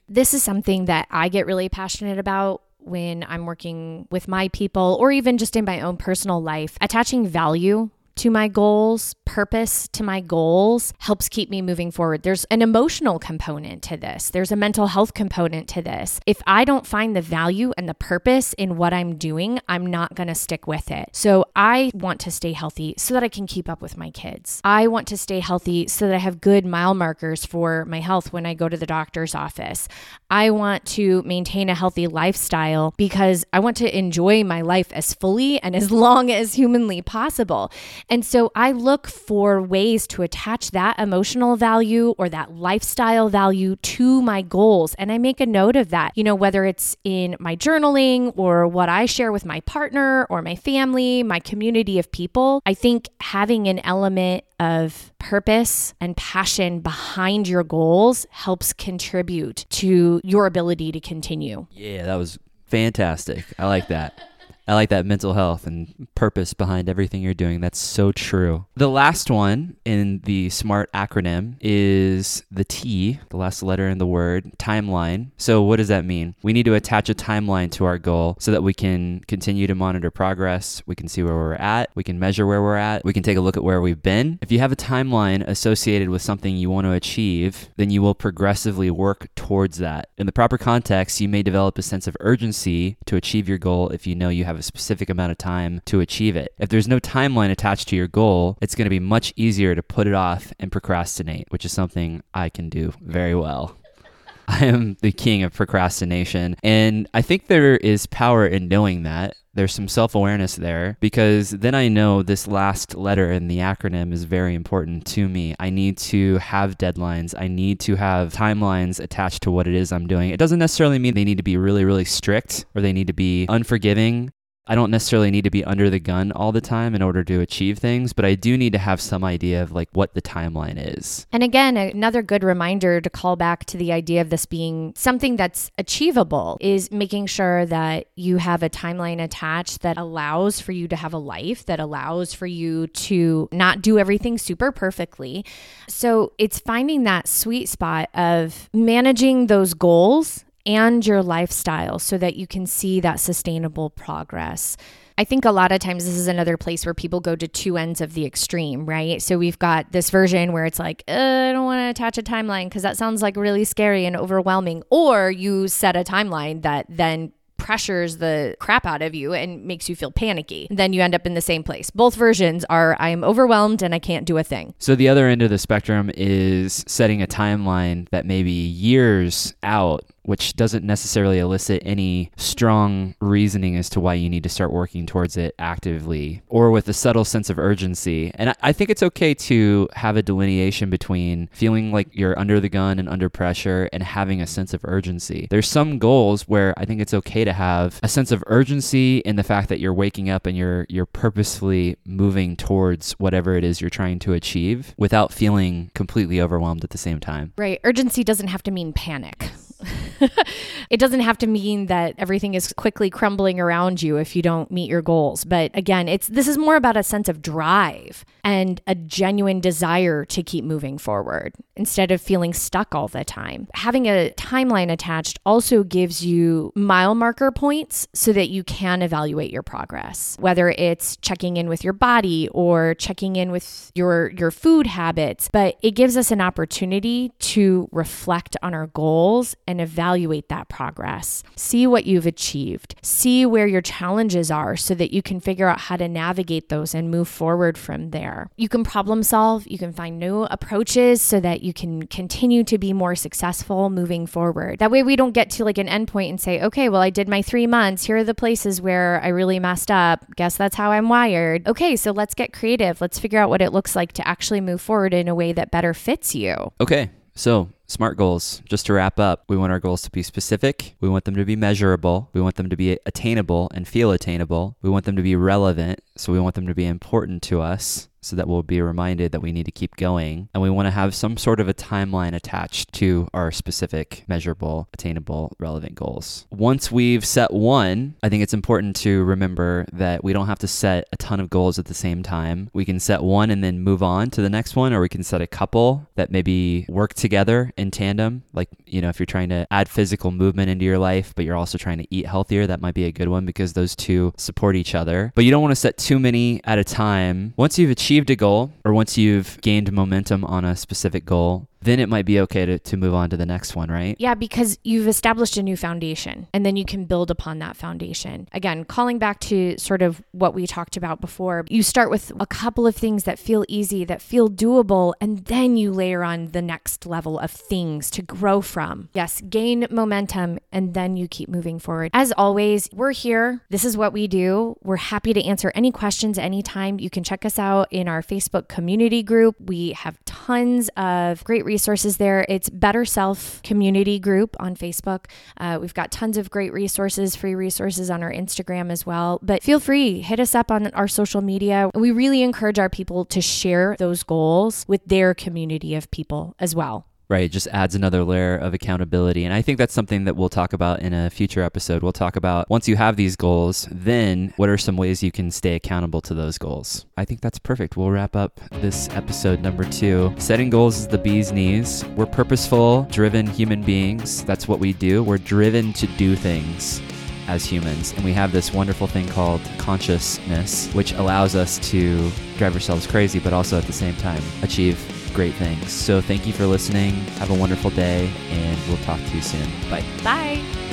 This 0.10 0.34
is 0.34 0.42
something 0.42 0.86
that 0.86 1.08
I 1.12 1.30
get 1.30 1.46
really 1.46 1.70
passionate 1.70 1.99
about 2.08 2.62
when 2.80 3.26
I'm 3.28 3.46
working 3.46 4.08
with 4.10 4.28
my 4.28 4.48
people 4.50 4.98
or 5.00 5.12
even 5.12 5.38
just 5.38 5.56
in 5.56 5.66
my 5.66 5.82
own 5.82 5.98
personal 5.98 6.42
life, 6.42 6.78
attaching 6.82 7.28
value 7.28 7.90
to 8.20 8.30
my 8.30 8.50
goals, 8.50 9.16
purpose 9.24 9.88
to 9.94 10.04
my 10.04 10.20
goals 10.20 10.92
helps 10.98 11.30
keep 11.30 11.50
me 11.50 11.62
moving 11.62 11.90
forward. 11.90 12.24
There's 12.24 12.44
an 12.46 12.62
emotional 12.62 13.18
component 13.18 13.82
to 13.84 13.96
this, 13.96 14.30
there's 14.32 14.52
a 14.52 14.58
mental 14.58 14.88
health 14.88 15.14
component 15.14 15.70
to 15.70 15.82
this. 15.82 16.20
If 16.26 16.42
I 16.46 16.66
don't 16.66 16.86
find 16.86 17.16
the 17.16 17.22
value 17.22 17.72
and 17.78 17.88
the 17.88 17.94
purpose 17.94 18.52
in 18.54 18.76
what 18.76 18.94
I'm 18.94 19.16
doing, 19.16 19.62
I'm 19.70 19.86
not 19.86 20.16
going 20.16 20.28
to 20.28 20.36
stick 20.36 20.68
with 20.68 20.92
it. 20.92 21.10
So 21.14 21.46
I 21.56 21.92
want 21.94 22.20
to 22.22 22.32
stay 22.32 22.52
healthy 22.52 22.94
so 22.98 23.14
that 23.14 23.24
I 23.24 23.30
can 23.30 23.48
keep 23.48 23.70
up 23.70 23.82
with 23.82 23.96
my 23.96 24.10
kids. 24.10 24.60
I 24.66 24.88
want 24.88 25.08
to 25.10 25.18
stay 25.18 25.40
healthy 25.40 25.88
so 25.88 26.08
that 26.08 26.16
I 26.16 26.20
have 26.20 26.42
good 26.42 26.66
mile 26.66 26.96
markers 26.96 27.46
for 27.46 27.86
my 27.86 28.02
health 28.02 28.34
when 28.34 28.46
I 28.46 28.54
go 28.54 28.68
to 28.68 28.76
the 28.76 28.86
doctor's 28.86 29.34
office. 29.34 29.88
I 30.30 30.50
want 30.50 30.84
to 30.88 31.22
maintain 31.22 31.70
a 31.70 31.76
healthy 31.76 32.08
lifestyle 32.08 32.94
because 32.98 33.46
I 33.54 33.60
want 33.60 33.78
to 33.78 33.98
enjoy 33.98 34.44
my 34.44 34.60
life 34.60 34.92
as 34.92 35.14
fully 35.14 35.62
and 35.62 35.74
as 35.74 35.90
long 36.06 36.30
as 36.30 36.56
humanly 36.56 37.02
possible. 37.02 37.72
And 38.10 38.26
so 38.26 38.52
I 38.56 38.72
look 38.72 39.08
for 39.08 39.62
ways 39.62 40.08
to 40.08 40.24
attach 40.24 40.72
that 40.72 40.98
emotional 41.00 41.56
value 41.56 42.16
or 42.18 42.28
that 42.30 42.54
lifestyle 42.54 43.30
value 43.30 43.76
to 43.76 44.22
my 44.22 44.42
goals. 44.42 44.96
And 44.96 45.12
I 45.12 45.18
make 45.18 45.40
a 45.40 45.46
note 45.46 45.76
of 45.76 45.90
that, 45.90 46.14
you 46.16 46.24
know, 46.24 46.36
whether 46.36 46.66
it's 46.66 46.96
in 47.04 47.36
my 47.40 47.56
journaling 47.56 48.34
or 48.36 48.68
what 48.68 48.90
I 48.90 49.06
share 49.06 49.32
with 49.32 49.46
my 49.46 49.60
partner 49.62 50.26
or 50.30 50.42
my 50.42 50.56
family, 50.56 51.24
my 51.24 51.40
community 51.40 52.00
of 52.00 52.12
people. 52.12 52.62
I 52.66 52.74
think 52.74 53.10
having 53.22 53.68
an 53.68 53.80
element 53.80 54.44
of 54.60 55.14
purpose 55.20 55.94
and 56.02 56.18
passion 56.18 56.80
behind 56.80 57.48
your 57.48 57.64
goals 57.64 58.26
helps 58.32 58.74
contribute 58.74 59.66
to 59.70 60.20
your 60.24 60.46
ability 60.46 60.92
to 60.92 61.00
continue. 61.00 61.68
Yeah, 61.72 62.06
that 62.06 62.16
was 62.16 62.40
fantastic. 62.66 63.46
I 63.58 63.68
like 63.68 63.88
that. 63.90 64.20
I 64.70 64.76
like 64.76 64.90
that 64.90 65.04
mental 65.04 65.34
health 65.34 65.66
and 65.66 66.08
purpose 66.14 66.54
behind 66.54 66.90
everything 66.90 67.24
you're 67.24 67.34
doing. 67.34 67.60
That's 67.60 67.80
so 67.80 68.12
true. 68.12 68.68
The 68.76 68.88
last 68.88 69.32
one 69.32 69.78
in 69.84 70.20
the 70.26 70.52
SMART 70.52 70.94
acronym 70.94 71.56
is 71.60 72.44
the 72.52 72.64
T, 72.64 73.20
the 73.30 73.38
last 73.38 73.64
letter 73.64 73.90
in 73.90 73.98
the 73.98 74.06
word, 74.06 74.52
timeline. 74.60 75.32
So, 75.38 75.64
what 75.64 75.78
does 75.78 75.88
that 75.88 76.06
mean? 76.06 76.36
We 76.44 76.54
need 76.54 76.68
to 76.68 76.76
attach 76.76 77.10
a 77.10 77.16
timeline 77.16 77.72
to 77.72 77.86
our 77.86 77.98
goal 77.98 78.38
so 78.40 78.52
that 78.52 78.62
we 78.62 78.76
can 78.76 79.22
continue 79.22 79.66
to 79.66 79.74
monitor 79.74 80.12
progress. 80.12 80.84
We 80.86 80.94
can 80.94 81.08
see 81.08 81.24
where 81.24 81.34
we're 81.34 81.56
at. 81.56 81.90
We 81.96 82.04
can 82.04 82.20
measure 82.20 82.46
where 82.46 82.62
we're 82.62 82.76
at. 82.76 83.04
We 83.04 83.14
can 83.14 83.24
take 83.24 83.38
a 83.38 83.42
look 83.42 83.58
at 83.58 83.64
where 83.64 83.82
we've 83.82 84.04
been. 84.04 84.38
If 84.40 84.52
you 84.52 84.60
have 84.60 84.72
a 84.72 84.76
timeline 84.76 85.48
associated 85.48 86.10
with 86.10 86.22
something 86.22 86.56
you 86.56 86.70
want 86.70 86.86
to 86.86 86.94
achieve, 86.94 87.70
then 87.78 87.90
you 87.90 88.04
will 88.04 88.14
progressively 88.14 88.92
work 88.92 89.34
towards 89.34 89.80
that. 89.80 90.10
In 90.20 90.28
the 90.28 90.32
proper 90.32 90.60
context, 90.60 91.20
you 91.20 91.28
may 91.28 91.42
develop 91.42 91.80
a 91.80 91.82
sense 91.82 92.06
of 92.06 92.16
urgency 92.20 92.98
to 93.08 93.16
achieve 93.16 93.50
your 93.50 93.58
goal 93.58 93.90
if 93.90 94.06
you 94.06 94.14
know 94.14 94.30
you 94.30 94.46
have 94.46 94.59
a 94.60 94.64
specific 94.64 95.10
amount 95.10 95.32
of 95.32 95.38
time 95.38 95.82
to 95.86 96.00
achieve 96.00 96.36
it. 96.36 96.54
If 96.60 96.70
there's 96.70 96.88
no 96.88 97.00
timeline 97.00 97.52
attached 97.52 97.88
to 97.90 97.96
your 97.96 98.08
goal, 98.08 98.58
it's 98.62 98.76
going 98.76 98.86
to 98.86 98.90
be 98.90 99.00
much 99.00 99.34
easier 99.36 99.76
to 99.76 99.84
put 99.84 100.08
it 100.08 100.14
off 100.14 100.54
and 100.60 100.72
procrastinate, 100.72 101.48
which 101.50 101.66
is 101.66 101.72
something 101.72 102.22
I 102.34 102.50
can 102.50 102.70
do 102.70 102.94
very 103.02 103.36
well. 103.36 103.76
I 104.50 104.66
am 104.66 104.98
the 105.02 105.12
king 105.12 105.44
of 105.44 105.54
procrastination. 105.54 106.56
And 106.64 107.08
I 107.14 107.22
think 107.22 107.48
there 107.48 107.78
is 107.78 108.08
power 108.08 108.48
in 108.48 108.68
knowing 108.68 109.04
that. 109.04 109.36
There's 109.54 109.74
some 109.74 109.88
self 109.88 110.16
awareness 110.16 110.56
there 110.56 110.98
because 111.00 111.50
then 111.50 111.76
I 111.76 111.88
know 111.88 112.24
this 112.24 112.48
last 112.48 112.96
letter 112.96 113.32
in 113.32 113.48
the 113.48 113.58
acronym 113.58 114.14
is 114.14 114.24
very 114.24 114.56
important 114.56 115.06
to 115.08 115.28
me. 115.28 115.56
I 115.60 115.70
need 115.70 115.98
to 115.98 116.38
have 116.38 116.78
deadlines, 116.78 117.34
I 117.38 117.48
need 117.48 117.80
to 117.82 117.96
have 117.96 118.34
timelines 118.34 119.00
attached 119.00 119.44
to 119.44 119.52
what 119.52 119.68
it 119.68 119.74
is 119.74 119.92
I'm 119.92 120.08
doing. 120.08 120.30
It 120.30 120.38
doesn't 120.38 120.60
necessarily 120.60 121.00
mean 121.00 121.14
they 121.14 121.26
need 121.26 121.38
to 121.38 121.44
be 121.44 121.58
really, 121.58 121.84
really 121.84 122.06
strict 122.06 122.66
or 122.74 122.82
they 122.82 122.94
need 122.94 123.08
to 123.08 123.14
be 123.14 123.48
unforgiving. 123.50 124.32
I 124.70 124.76
don't 124.76 124.92
necessarily 124.92 125.32
need 125.32 125.46
to 125.46 125.50
be 125.50 125.66
under 125.66 125.90
the 125.90 126.00
gun 126.00 126.32
all 126.32 126.52
the 126.52 126.62
time 126.62 126.94
in 126.94 127.02
order 127.02 127.24
to 127.24 127.42
achieve 127.42 127.80
things, 127.80 128.14
but 128.14 128.24
I 128.24 128.36
do 128.36 128.56
need 128.56 128.74
to 128.74 128.78
have 128.78 129.02
some 129.02 129.24
idea 129.24 129.64
of 129.64 129.72
like 129.72 129.90
what 129.94 130.14
the 130.14 130.22
timeline 130.22 130.76
is. 130.78 131.26
And 131.32 131.42
again, 131.42 131.76
another 131.76 132.22
good 132.22 132.44
reminder 132.44 133.02
to 133.02 133.10
call 133.10 133.36
back 133.36 133.66
to 133.66 133.78
the 133.78 133.92
idea 133.92 134.22
of 134.22 134.30
this 134.30 134.46
being 134.46 134.94
something 134.96 135.38
that's 135.38 135.72
achievable 135.80 136.60
is 136.62 136.92
making 136.92 137.26
sure 137.26 137.66
that 137.66 138.10
you 138.16 138.38
have 138.38 138.62
a 138.62 138.70
timeline 138.70 139.20
attached 139.20 139.82
that 139.82 139.98
allows 139.98 140.62
for 140.62 140.72
you 140.72 140.88
to 140.88 140.96
have 140.96 141.14
a 141.14 141.18
life, 141.18 141.66
that 141.66 141.80
allows 141.80 142.36
for 142.36 142.46
you 142.46 142.86
to 142.88 143.50
not 143.52 143.82
do 143.82 143.98
everything 143.98 144.38
super 144.38 144.72
perfectly. 144.72 145.44
So 145.88 146.34
it's 146.38 146.60
finding 146.60 147.06
that 147.06 147.28
sweet 147.28 147.70
spot 147.70 148.10
of 148.14 148.70
managing 148.72 149.48
those 149.48 149.74
goals 149.74 150.46
and 150.70 151.04
your 151.04 151.24
lifestyle 151.24 151.98
so 151.98 152.16
that 152.16 152.36
you 152.36 152.46
can 152.46 152.68
see 152.68 153.00
that 153.00 153.20
sustainable 153.20 153.90
progress. 153.90 154.78
I 155.18 155.24
think 155.24 155.44
a 155.44 155.52
lot 155.52 155.72
of 155.72 155.80
times 155.80 156.06
this 156.06 156.14
is 156.14 156.28
another 156.28 156.58
place 156.58 156.86
where 156.86 156.94
people 156.94 157.22
go 157.22 157.36
to 157.36 157.48
two 157.48 157.76
ends 157.76 158.02
of 158.02 158.14
the 158.14 158.24
extreme, 158.24 158.86
right? 158.86 159.20
So 159.20 159.40
we've 159.40 159.58
got 159.58 159.92
this 159.92 160.12
version 160.12 160.54
where 160.54 160.66
it's 160.66 160.78
like, 160.78 161.04
I 161.08 161.52
don't 161.54 161.66
want 161.66 161.80
to 161.80 161.90
attach 161.90 162.20
a 162.20 162.22
timeline 162.22 162.66
because 162.66 162.84
that 162.84 162.98
sounds 162.98 163.24
like 163.24 163.36
really 163.36 163.64
scary 163.64 164.06
and 164.06 164.16
overwhelming. 164.16 164.84
Or 164.92 165.32
you 165.32 165.68
set 165.68 165.96
a 165.96 166.04
timeline 166.04 166.62
that 166.62 166.86
then 166.88 167.34
pressures 167.58 168.18
the 168.18 168.56
crap 168.60 168.86
out 168.86 169.02
of 169.02 169.14
you 169.14 169.34
and 169.34 169.66
makes 169.66 169.90
you 169.90 169.96
feel 169.96 170.12
panicky. 170.12 170.68
Then 170.72 170.94
you 170.94 171.02
end 171.02 171.14
up 171.14 171.26
in 171.26 171.34
the 171.34 171.42
same 171.42 171.64
place. 171.64 171.90
Both 171.90 172.16
versions 172.16 172.64
are 172.70 172.96
I 173.00 173.10
am 173.10 173.24
overwhelmed 173.24 173.82
and 173.82 173.94
I 173.94 174.00
can't 174.00 174.26
do 174.26 174.38
a 174.38 174.44
thing. 174.44 174.74
So 174.80 174.96
the 174.96 175.10
other 175.10 175.28
end 175.28 175.42
of 175.42 175.50
the 175.50 175.58
spectrum 175.58 176.10
is 176.16 176.86
setting 176.88 177.22
a 177.22 177.28
timeline 177.28 178.08
that 178.10 178.26
may 178.26 178.44
be 178.44 178.66
years 178.66 179.54
out 179.64 180.06
which 180.30 180.56
doesn't 180.56 180.84
necessarily 180.84 181.40
elicit 181.40 181.82
any 181.84 182.32
strong 182.38 183.16
reasoning 183.20 183.76
as 183.76 183.90
to 183.90 184.00
why 184.00 184.14
you 184.14 184.30
need 184.30 184.44
to 184.44 184.50
start 184.50 184.72
working 184.72 185.08
towards 185.08 185.36
it 185.36 185.56
actively 185.58 186.40
or 186.48 186.70
with 186.70 186.88
a 186.88 186.94
subtle 186.94 187.26
sense 187.26 187.50
of 187.50 187.58
urgency. 187.58 188.32
And 188.36 188.54
I 188.62 188.72
think 188.72 188.92
it's 188.92 189.02
okay 189.02 189.34
to 189.34 189.90
have 189.96 190.18
a 190.18 190.22
delineation 190.22 190.92
between 190.92 191.50
feeling 191.52 191.92
like 191.92 192.10
you're 192.12 192.38
under 192.38 192.60
the 192.60 192.70
gun 192.70 193.00
and 193.00 193.10
under 193.10 193.28
pressure 193.28 193.90
and 193.92 194.04
having 194.04 194.40
a 194.40 194.46
sense 194.46 194.72
of 194.72 194.82
urgency. 194.84 195.48
There's 195.50 195.68
some 195.68 195.98
goals 195.98 196.44
where 196.48 196.76
I 196.78 196.86
think 196.86 197.02
it's 197.02 197.16
okay 197.16 197.44
to 197.44 197.54
have 197.54 198.00
a 198.04 198.08
sense 198.08 198.32
of 198.32 198.44
urgency 198.46 199.20
in 199.20 199.36
the 199.36 199.44
fact 199.44 199.68
that 199.70 199.80
you're 199.80 199.96
waking 199.96 200.30
up 200.30 200.46
and 200.46 200.56
you're 200.56 200.86
you're 200.90 201.08
purposefully 201.08 201.98
moving 202.06 202.56
towards 202.56 203.14
whatever 203.14 203.56
it 203.56 203.64
is 203.64 203.82
you're 203.82 203.90
trying 203.90 204.20
to 204.20 204.34
achieve 204.34 204.94
without 204.96 205.34
feeling 205.34 205.90
completely 205.96 206.40
overwhelmed 206.40 206.84
at 206.84 206.92
the 206.92 207.00
same 207.00 207.20
time. 207.20 207.52
Right. 207.58 207.80
Urgency 207.84 208.24
doesn't 208.24 208.50
have 208.50 208.62
to 208.62 208.70
mean 208.70 208.94
panic. 208.94 209.50
it 210.90 211.00
doesn't 211.00 211.22
have 211.22 211.38
to 211.40 211.48
mean 211.48 211.88
that 211.88 212.16
everything 212.18 212.54
is 212.54 212.74
quickly 212.74 213.10
crumbling 213.10 213.60
around 213.60 214.02
you 214.02 214.18
if 214.18 214.36
you 214.36 214.42
don't 214.42 214.72
meet 214.72 214.90
your 214.90 215.02
goals. 215.02 215.46
But 215.46 215.72
again, 215.74 216.08
it's 216.08 216.28
this 216.28 216.48
is 216.48 216.58
more 216.58 216.76
about 216.76 216.98
a 216.98 217.04
sense 217.04 217.30
of 217.30 217.42
drive 217.42 218.26
and 218.44 218.82
a 218.88 218.96
genuine 218.96 219.60
desire 219.60 220.26
to 220.26 220.44
keep 220.44 220.64
moving 220.64 220.98
forward 220.98 221.54
instead 221.76 222.12
of 222.12 222.22
feeling 222.22 222.54
stuck 222.54 222.94
all 222.94 223.08
the 223.08 223.24
time. 223.24 223.68
Having 223.74 224.08
a 224.08 224.34
timeline 224.38 224.92
attached 224.92 225.40
also 225.46 225.84
gives 225.84 226.26
you 226.26 226.72
mile 226.76 227.16
marker 227.16 227.52
points 227.52 228.08
so 228.14 228.34
that 228.34 228.50
you 228.50 228.64
can 228.64 229.02
evaluate 229.02 229.52
your 229.52 229.64
progress. 229.64 230.36
Whether 230.40 230.70
it's 230.70 231.18
checking 231.18 231.58
in 231.58 231.70
with 231.70 231.84
your 231.84 231.94
body 231.94 232.50
or 232.52 232.96
checking 232.96 233.36
in 233.36 233.52
with 233.52 233.92
your 233.96 234.32
your 234.32 234.52
food 234.52 234.88
habits, 234.88 235.50
but 235.52 235.78
it 235.82 235.92
gives 235.92 236.18
us 236.18 236.32
an 236.32 236.42
opportunity 236.42 237.32
to 237.40 237.88
reflect 237.92 238.58
on 238.62 238.74
our 238.74 238.88
goals 238.88 239.56
and 239.70 239.80
evaluate 239.80 240.50
that 240.50 240.68
progress. 240.68 241.44
See 241.56 241.86
what 241.86 242.06
you've 242.06 242.26
achieved. 242.26 242.96
See 243.04 243.46
where 243.46 243.68
your 243.68 243.84
challenges 243.84 244.50
are 244.50 244.76
so 244.76 244.96
that 244.96 245.14
you 245.14 245.22
can 245.22 245.40
figure 245.40 245.68
out 245.68 245.82
how 245.82 245.96
to 245.98 246.08
navigate 246.08 246.70
those 246.70 246.96
and 246.96 247.12
move 247.12 247.28
forward 247.28 247.78
from 247.78 248.10
there. 248.10 248.50
You 248.58 248.68
can 248.68 248.84
problem 248.84 249.22
solve, 249.22 249.68
you 249.68 249.78
can 249.78 249.94
find 249.94 250.18
new 250.18 250.46
approaches 250.46 251.22
so 251.22 251.40
that 251.42 251.62
you 251.62 251.72
can 251.72 252.08
continue 252.08 252.64
to 252.64 252.80
be 252.80 252.94
more 252.94 253.14
successful 253.14 253.92
moving 253.92 254.26
forward. 254.26 254.80
That 254.80 254.90
way, 254.90 255.04
we 255.04 255.16
don't 255.16 255.34
get 255.34 255.52
to 255.52 255.64
like 255.64 255.78
an 255.78 255.88
endpoint 255.88 256.32
and 256.32 256.42
say, 256.42 256.62
okay, 256.64 256.90
well, 256.90 257.02
I 257.02 257.12
did 257.12 257.30
my 257.30 257.44
three 257.44 257.68
months. 257.68 258.06
Here 258.06 258.18
are 258.18 258.24
the 258.24 258.34
places 258.34 258.82
where 258.82 259.22
I 259.24 259.28
really 259.28 259.60
messed 259.60 259.92
up. 259.92 260.26
Guess 260.36 260.58
that's 260.58 260.78
how 260.78 260.92
I'm 260.92 261.10
wired. 261.10 261.68
Okay, 261.68 261.96
so 261.96 262.10
let's 262.10 262.34
get 262.34 262.54
creative. 262.54 263.02
Let's 263.02 263.20
figure 263.20 263.40
out 263.40 263.50
what 263.50 263.62
it 263.62 263.72
looks 263.72 263.96
like 263.96 264.14
to 264.14 264.28
actually 264.28 264.62
move 264.62 264.82
forward 264.82 265.14
in 265.14 265.28
a 265.28 265.36
way 265.36 265.54
that 265.54 265.70
better 265.70 265.94
fits 265.94 266.34
you. 266.34 266.72
Okay. 266.82 267.12
So, 267.40 267.70
SMART 267.88 268.18
goals, 268.18 268.62
just 268.66 268.86
to 268.88 268.94
wrap 268.94 269.18
up, 269.18 269.46
we 269.48 269.56
want 269.56 269.72
our 269.72 269.80
goals 269.80 270.02
to 270.02 270.12
be 270.12 270.24
specific. 270.24 270.98
We 271.00 271.08
want 271.08 271.24
them 271.24 271.38
to 271.38 271.46
be 271.46 271.56
measurable. 271.56 272.30
We 272.34 272.42
want 272.42 272.56
them 272.56 272.70
to 272.70 272.76
be 272.76 273.00
attainable 273.06 273.72
and 273.74 273.88
feel 273.88 274.12
attainable. 274.12 274.76
We 274.82 274.90
want 274.90 275.06
them 275.06 275.16
to 275.16 275.22
be 275.22 275.38
relevant. 275.38 276.02
So, 276.18 276.34
we 276.34 276.40
want 276.42 276.56
them 276.56 276.68
to 276.68 276.76
be 276.76 276.86
important 276.86 277.42
to 277.44 277.62
us 277.62 278.09
so 278.22 278.36
that 278.36 278.48
we'll 278.48 278.64
be 278.64 278.82
reminded 278.82 279.32
that 279.32 279.42
we 279.42 279.52
need 279.52 279.66
to 279.66 279.72
keep 279.72 279.96
going. 279.96 280.50
And 280.54 280.62
we 280.62 280.70
want 280.70 280.88
to 280.88 280.92
have 280.92 281.16
some 281.16 281.38
sort 281.38 281.60
of 281.60 281.70
a 281.70 281.74
timeline 281.74 282.34
attached 282.34 282.94
to 282.94 283.28
our 283.34 283.52
specific, 283.52 284.24
measurable, 284.28 284.90
attainable, 284.94 285.56
relevant 285.60 285.96
goals. 285.96 286.46
Once 286.52 286.92
we've 286.92 287.26
set 287.26 287.54
one, 287.54 288.16
I 288.24 288.30
think 288.30 288.44
it's 288.44 288.54
important 288.54 288.96
to 288.98 289.24
remember 289.24 289.86
that 289.94 290.24
we 290.24 290.34
don't 290.34 290.48
have 290.48 290.60
to 290.60 290.68
set 290.68 291.08
a 291.12 291.18
ton 291.18 291.40
of 291.40 291.50
goals 291.50 291.80
at 291.80 291.86
the 291.86 291.94
same 291.94 292.24
time. 292.24 292.70
We 292.74 292.86
can 292.86 293.00
set 293.00 293.24
one 293.24 293.50
and 293.50 293.64
then 293.64 293.80
move 293.80 294.04
on 294.04 294.30
to 294.32 294.42
the 294.42 294.50
next 294.50 294.76
one, 294.76 294.94
or 294.94 295.02
we 295.02 295.10
can 295.10 295.24
set 295.24 295.42
a 295.42 295.48
couple 295.48 296.08
that 296.16 296.32
maybe 296.32 296.86
work 296.90 297.14
together 297.14 297.72
in 297.78 297.92
tandem. 297.92 298.44
Like, 298.54 298.70
you 298.86 299.02
know, 299.02 299.10
if 299.10 299.20
you're 299.20 299.26
trying 299.26 299.50
to 299.50 299.68
add 299.72 299.90
physical 299.90 300.32
movement 300.32 300.70
into 300.70 300.86
your 300.86 300.98
life, 301.00 301.34
but 301.36 301.46
you're 301.46 301.56
also 301.56 301.78
trying 301.78 302.00
to 302.00 302.08
eat 302.10 302.26
healthier, 302.26 302.68
that 302.68 302.82
might 302.82 302.94
be 302.94 303.06
a 303.06 303.12
good 303.12 303.28
one 303.28 303.46
because 303.46 303.74
those 303.74 303.96
two 303.96 304.34
support 304.38 304.76
each 304.76 304.96
other. 304.96 305.32
But 305.36 305.46
you 305.46 305.52
don't 305.52 305.62
want 305.62 305.72
to 305.72 305.76
set 305.76 305.98
too 305.98 306.20
many 306.20 306.62
at 306.64 306.80
a 306.80 306.84
time. 306.84 307.54
Once 307.58 307.78
you've 307.78 307.90
achieved 308.10 308.32
a 308.32 308.36
goal, 308.36 308.72
or 308.84 308.92
once 308.92 309.20
you've 309.20 309.62
gained 309.62 309.92
momentum 309.92 310.44
on 310.44 310.66
a 310.66 310.76
specific 310.76 311.26
goal, 311.26 311.69
then 311.82 312.00
it 312.00 312.10
might 312.10 312.26
be 312.26 312.40
okay 312.42 312.66
to, 312.66 312.80
to 312.80 312.98
move 312.98 313.14
on 313.14 313.30
to 313.30 313.38
the 313.38 313.46
next 313.46 313.76
one, 313.76 313.90
right? 313.90 314.16
Yeah, 314.20 314.36
because 314.36 314.80
you've 314.84 315.08
established 315.08 315.58
a 315.58 315.64
new 315.64 315.78
foundation 315.78 316.48
and 316.54 316.66
then 316.66 316.76
you 316.76 316.86
can 316.86 317.06
build 317.06 317.32
upon 317.32 317.60
that 317.60 317.78
foundation. 317.78 318.48
Again, 318.52 318.84
calling 318.84 319.20
back 319.20 319.40
to 319.42 319.78
sort 319.78 320.02
of 320.02 320.22
what 320.32 320.54
we 320.54 320.68
talked 320.68 320.98
about 320.98 321.22
before, 321.22 321.66
you 321.70 321.84
start 321.84 322.10
with 322.10 322.32
a 322.40 322.46
couple 322.46 322.86
of 322.86 322.96
things 322.96 323.24
that 323.24 323.40
feel 323.40 323.66
easy, 323.68 324.04
that 324.06 324.22
feel 324.22 324.50
doable, 324.50 325.14
and 325.22 325.46
then 325.46 325.78
you 325.78 325.92
layer 325.92 326.24
on 326.24 326.48
the 326.48 326.62
next 326.62 327.06
level 327.06 327.40
of 327.40 327.52
things 327.52 328.10
to 328.12 328.22
grow 328.22 328.62
from. 328.62 329.10
Yes, 329.14 329.42
gain 329.50 329.88
momentum 329.90 330.60
and 330.72 330.94
then 330.94 331.16
you 331.18 331.28
keep 331.28 331.50
moving 331.50 331.80
forward. 331.80 332.12
As 332.14 332.32
always, 332.34 332.90
we're 332.94 333.12
here. 333.12 333.62
This 333.70 333.86
is 333.86 333.96
what 333.96 334.14
we 334.14 334.28
do. 334.28 334.78
We're 334.84 334.98
happy 334.98 335.34
to 335.34 335.44
answer 335.44 335.72
any 335.76 335.92
questions 335.92 336.38
anytime. 336.38 337.00
You 337.00 337.10
can 337.10 337.24
check 337.24 337.46
us 337.46 337.58
out 337.58 337.88
in 337.92 338.08
our 338.08 338.22
Facebook 338.22 338.68
community 338.68 339.24
group. 339.24 339.56
We 339.60 339.92
have 339.92 340.18
tons 340.26 340.90
of 340.98 341.44
great 341.44 341.66
resources 341.70 342.18
there. 342.18 342.48
It's 342.50 342.68
Better 342.68 343.06
Self 343.06 343.62
Community 343.62 344.18
Group 344.18 344.56
on 344.60 344.76
Facebook. 344.76 345.26
Uh, 345.56 345.78
we've 345.80 345.94
got 345.94 346.10
tons 346.10 346.36
of 346.36 346.50
great 346.50 346.74
resources, 346.74 347.36
free 347.36 347.54
resources 347.54 348.10
on 348.10 348.24
our 348.24 348.34
Instagram 348.34 348.92
as 348.92 349.06
well. 349.06 349.40
But 349.44 349.62
feel 349.62 349.80
free, 349.80 350.22
hit 350.22 350.40
us 350.40 350.56
up 350.56 350.72
on 350.72 350.88
our 350.96 351.08
social 351.08 351.42
media. 351.42 351.92
We 351.94 352.10
really 352.10 352.42
encourage 352.42 352.80
our 352.80 352.90
people 352.90 353.24
to 353.26 353.40
share 353.40 353.96
those 354.00 354.24
goals 354.24 354.84
with 354.88 355.06
their 355.06 355.36
community 355.36 355.94
of 355.94 356.10
people 356.10 356.56
as 356.58 356.74
well 356.74 357.06
right? 357.30 357.44
It 357.44 357.50
just 357.50 357.68
adds 357.68 357.94
another 357.94 358.24
layer 358.24 358.58
of 358.58 358.74
accountability. 358.74 359.46
And 359.46 359.54
I 359.54 359.62
think 359.62 359.78
that's 359.78 359.94
something 359.94 360.24
that 360.24 360.36
we'll 360.36 360.50
talk 360.50 360.74
about 360.74 361.02
in 361.02 361.14
a 361.14 361.30
future 361.30 361.62
episode. 361.62 362.02
We'll 362.02 362.12
talk 362.12 362.36
about 362.36 362.68
once 362.70 362.88
you 362.88 362.96
have 362.96 363.18
these 363.18 363.36
goals, 363.36 363.88
then 363.92 364.52
what 364.58 364.68
are 364.68 364.78
some 364.78 364.98
ways 364.98 365.22
you 365.22 365.32
can 365.32 365.52
stay 365.52 365.76
accountable 365.76 366.22
to 366.22 366.34
those 366.34 366.58
goals? 366.58 367.06
I 367.18 367.26
think 367.26 367.42
that's 367.42 367.60
perfect. 367.60 367.96
We'll 367.96 368.10
wrap 368.10 368.36
up 368.36 368.60
this 368.82 369.10
episode 369.12 369.62
number 369.62 369.84
two. 369.84 370.34
Setting 370.40 370.72
goals 370.72 370.98
is 370.98 371.08
the 371.08 371.20
bee's 371.20 371.52
knees. 371.52 372.04
We're 372.16 372.26
purposeful, 372.26 373.04
driven 373.12 373.46
human 373.46 373.84
beings. 373.84 374.44
That's 374.44 374.68
what 374.68 374.80
we 374.80 374.94
do. 374.94 375.22
We're 375.24 375.38
driven 375.38 375.94
to 375.94 376.08
do 376.08 376.36
things 376.36 377.00
as 377.48 377.64
humans. 377.66 378.14
And 378.14 378.26
we 378.26 378.34
have 378.34 378.52
this 378.52 378.74
wonderful 378.74 379.08
thing 379.08 379.28
called 379.28 379.62
consciousness, 379.78 380.92
which 380.94 381.14
allows 381.14 381.56
us 381.56 381.78
to 381.90 382.32
drive 382.58 382.74
ourselves 382.74 383.06
crazy, 383.06 383.40
but 383.40 383.54
also 383.54 383.78
at 383.78 383.86
the 383.86 383.94
same 383.94 384.16
time 384.16 384.42
achieve 384.64 384.98
great 385.30 385.54
things. 385.56 385.92
So 385.92 386.22
thank 386.22 386.46
you 386.46 386.54
for 386.54 386.66
listening. 386.66 387.14
Have 387.40 387.50
a 387.50 387.56
wonderful 387.56 387.92
day, 387.92 388.30
and 388.50 388.78
we'll 388.88 388.98
talk 388.98 389.20
to 389.20 389.36
you 389.36 389.42
soon. 389.42 389.70
Bye. 389.90 390.04
Bye. 390.24 390.89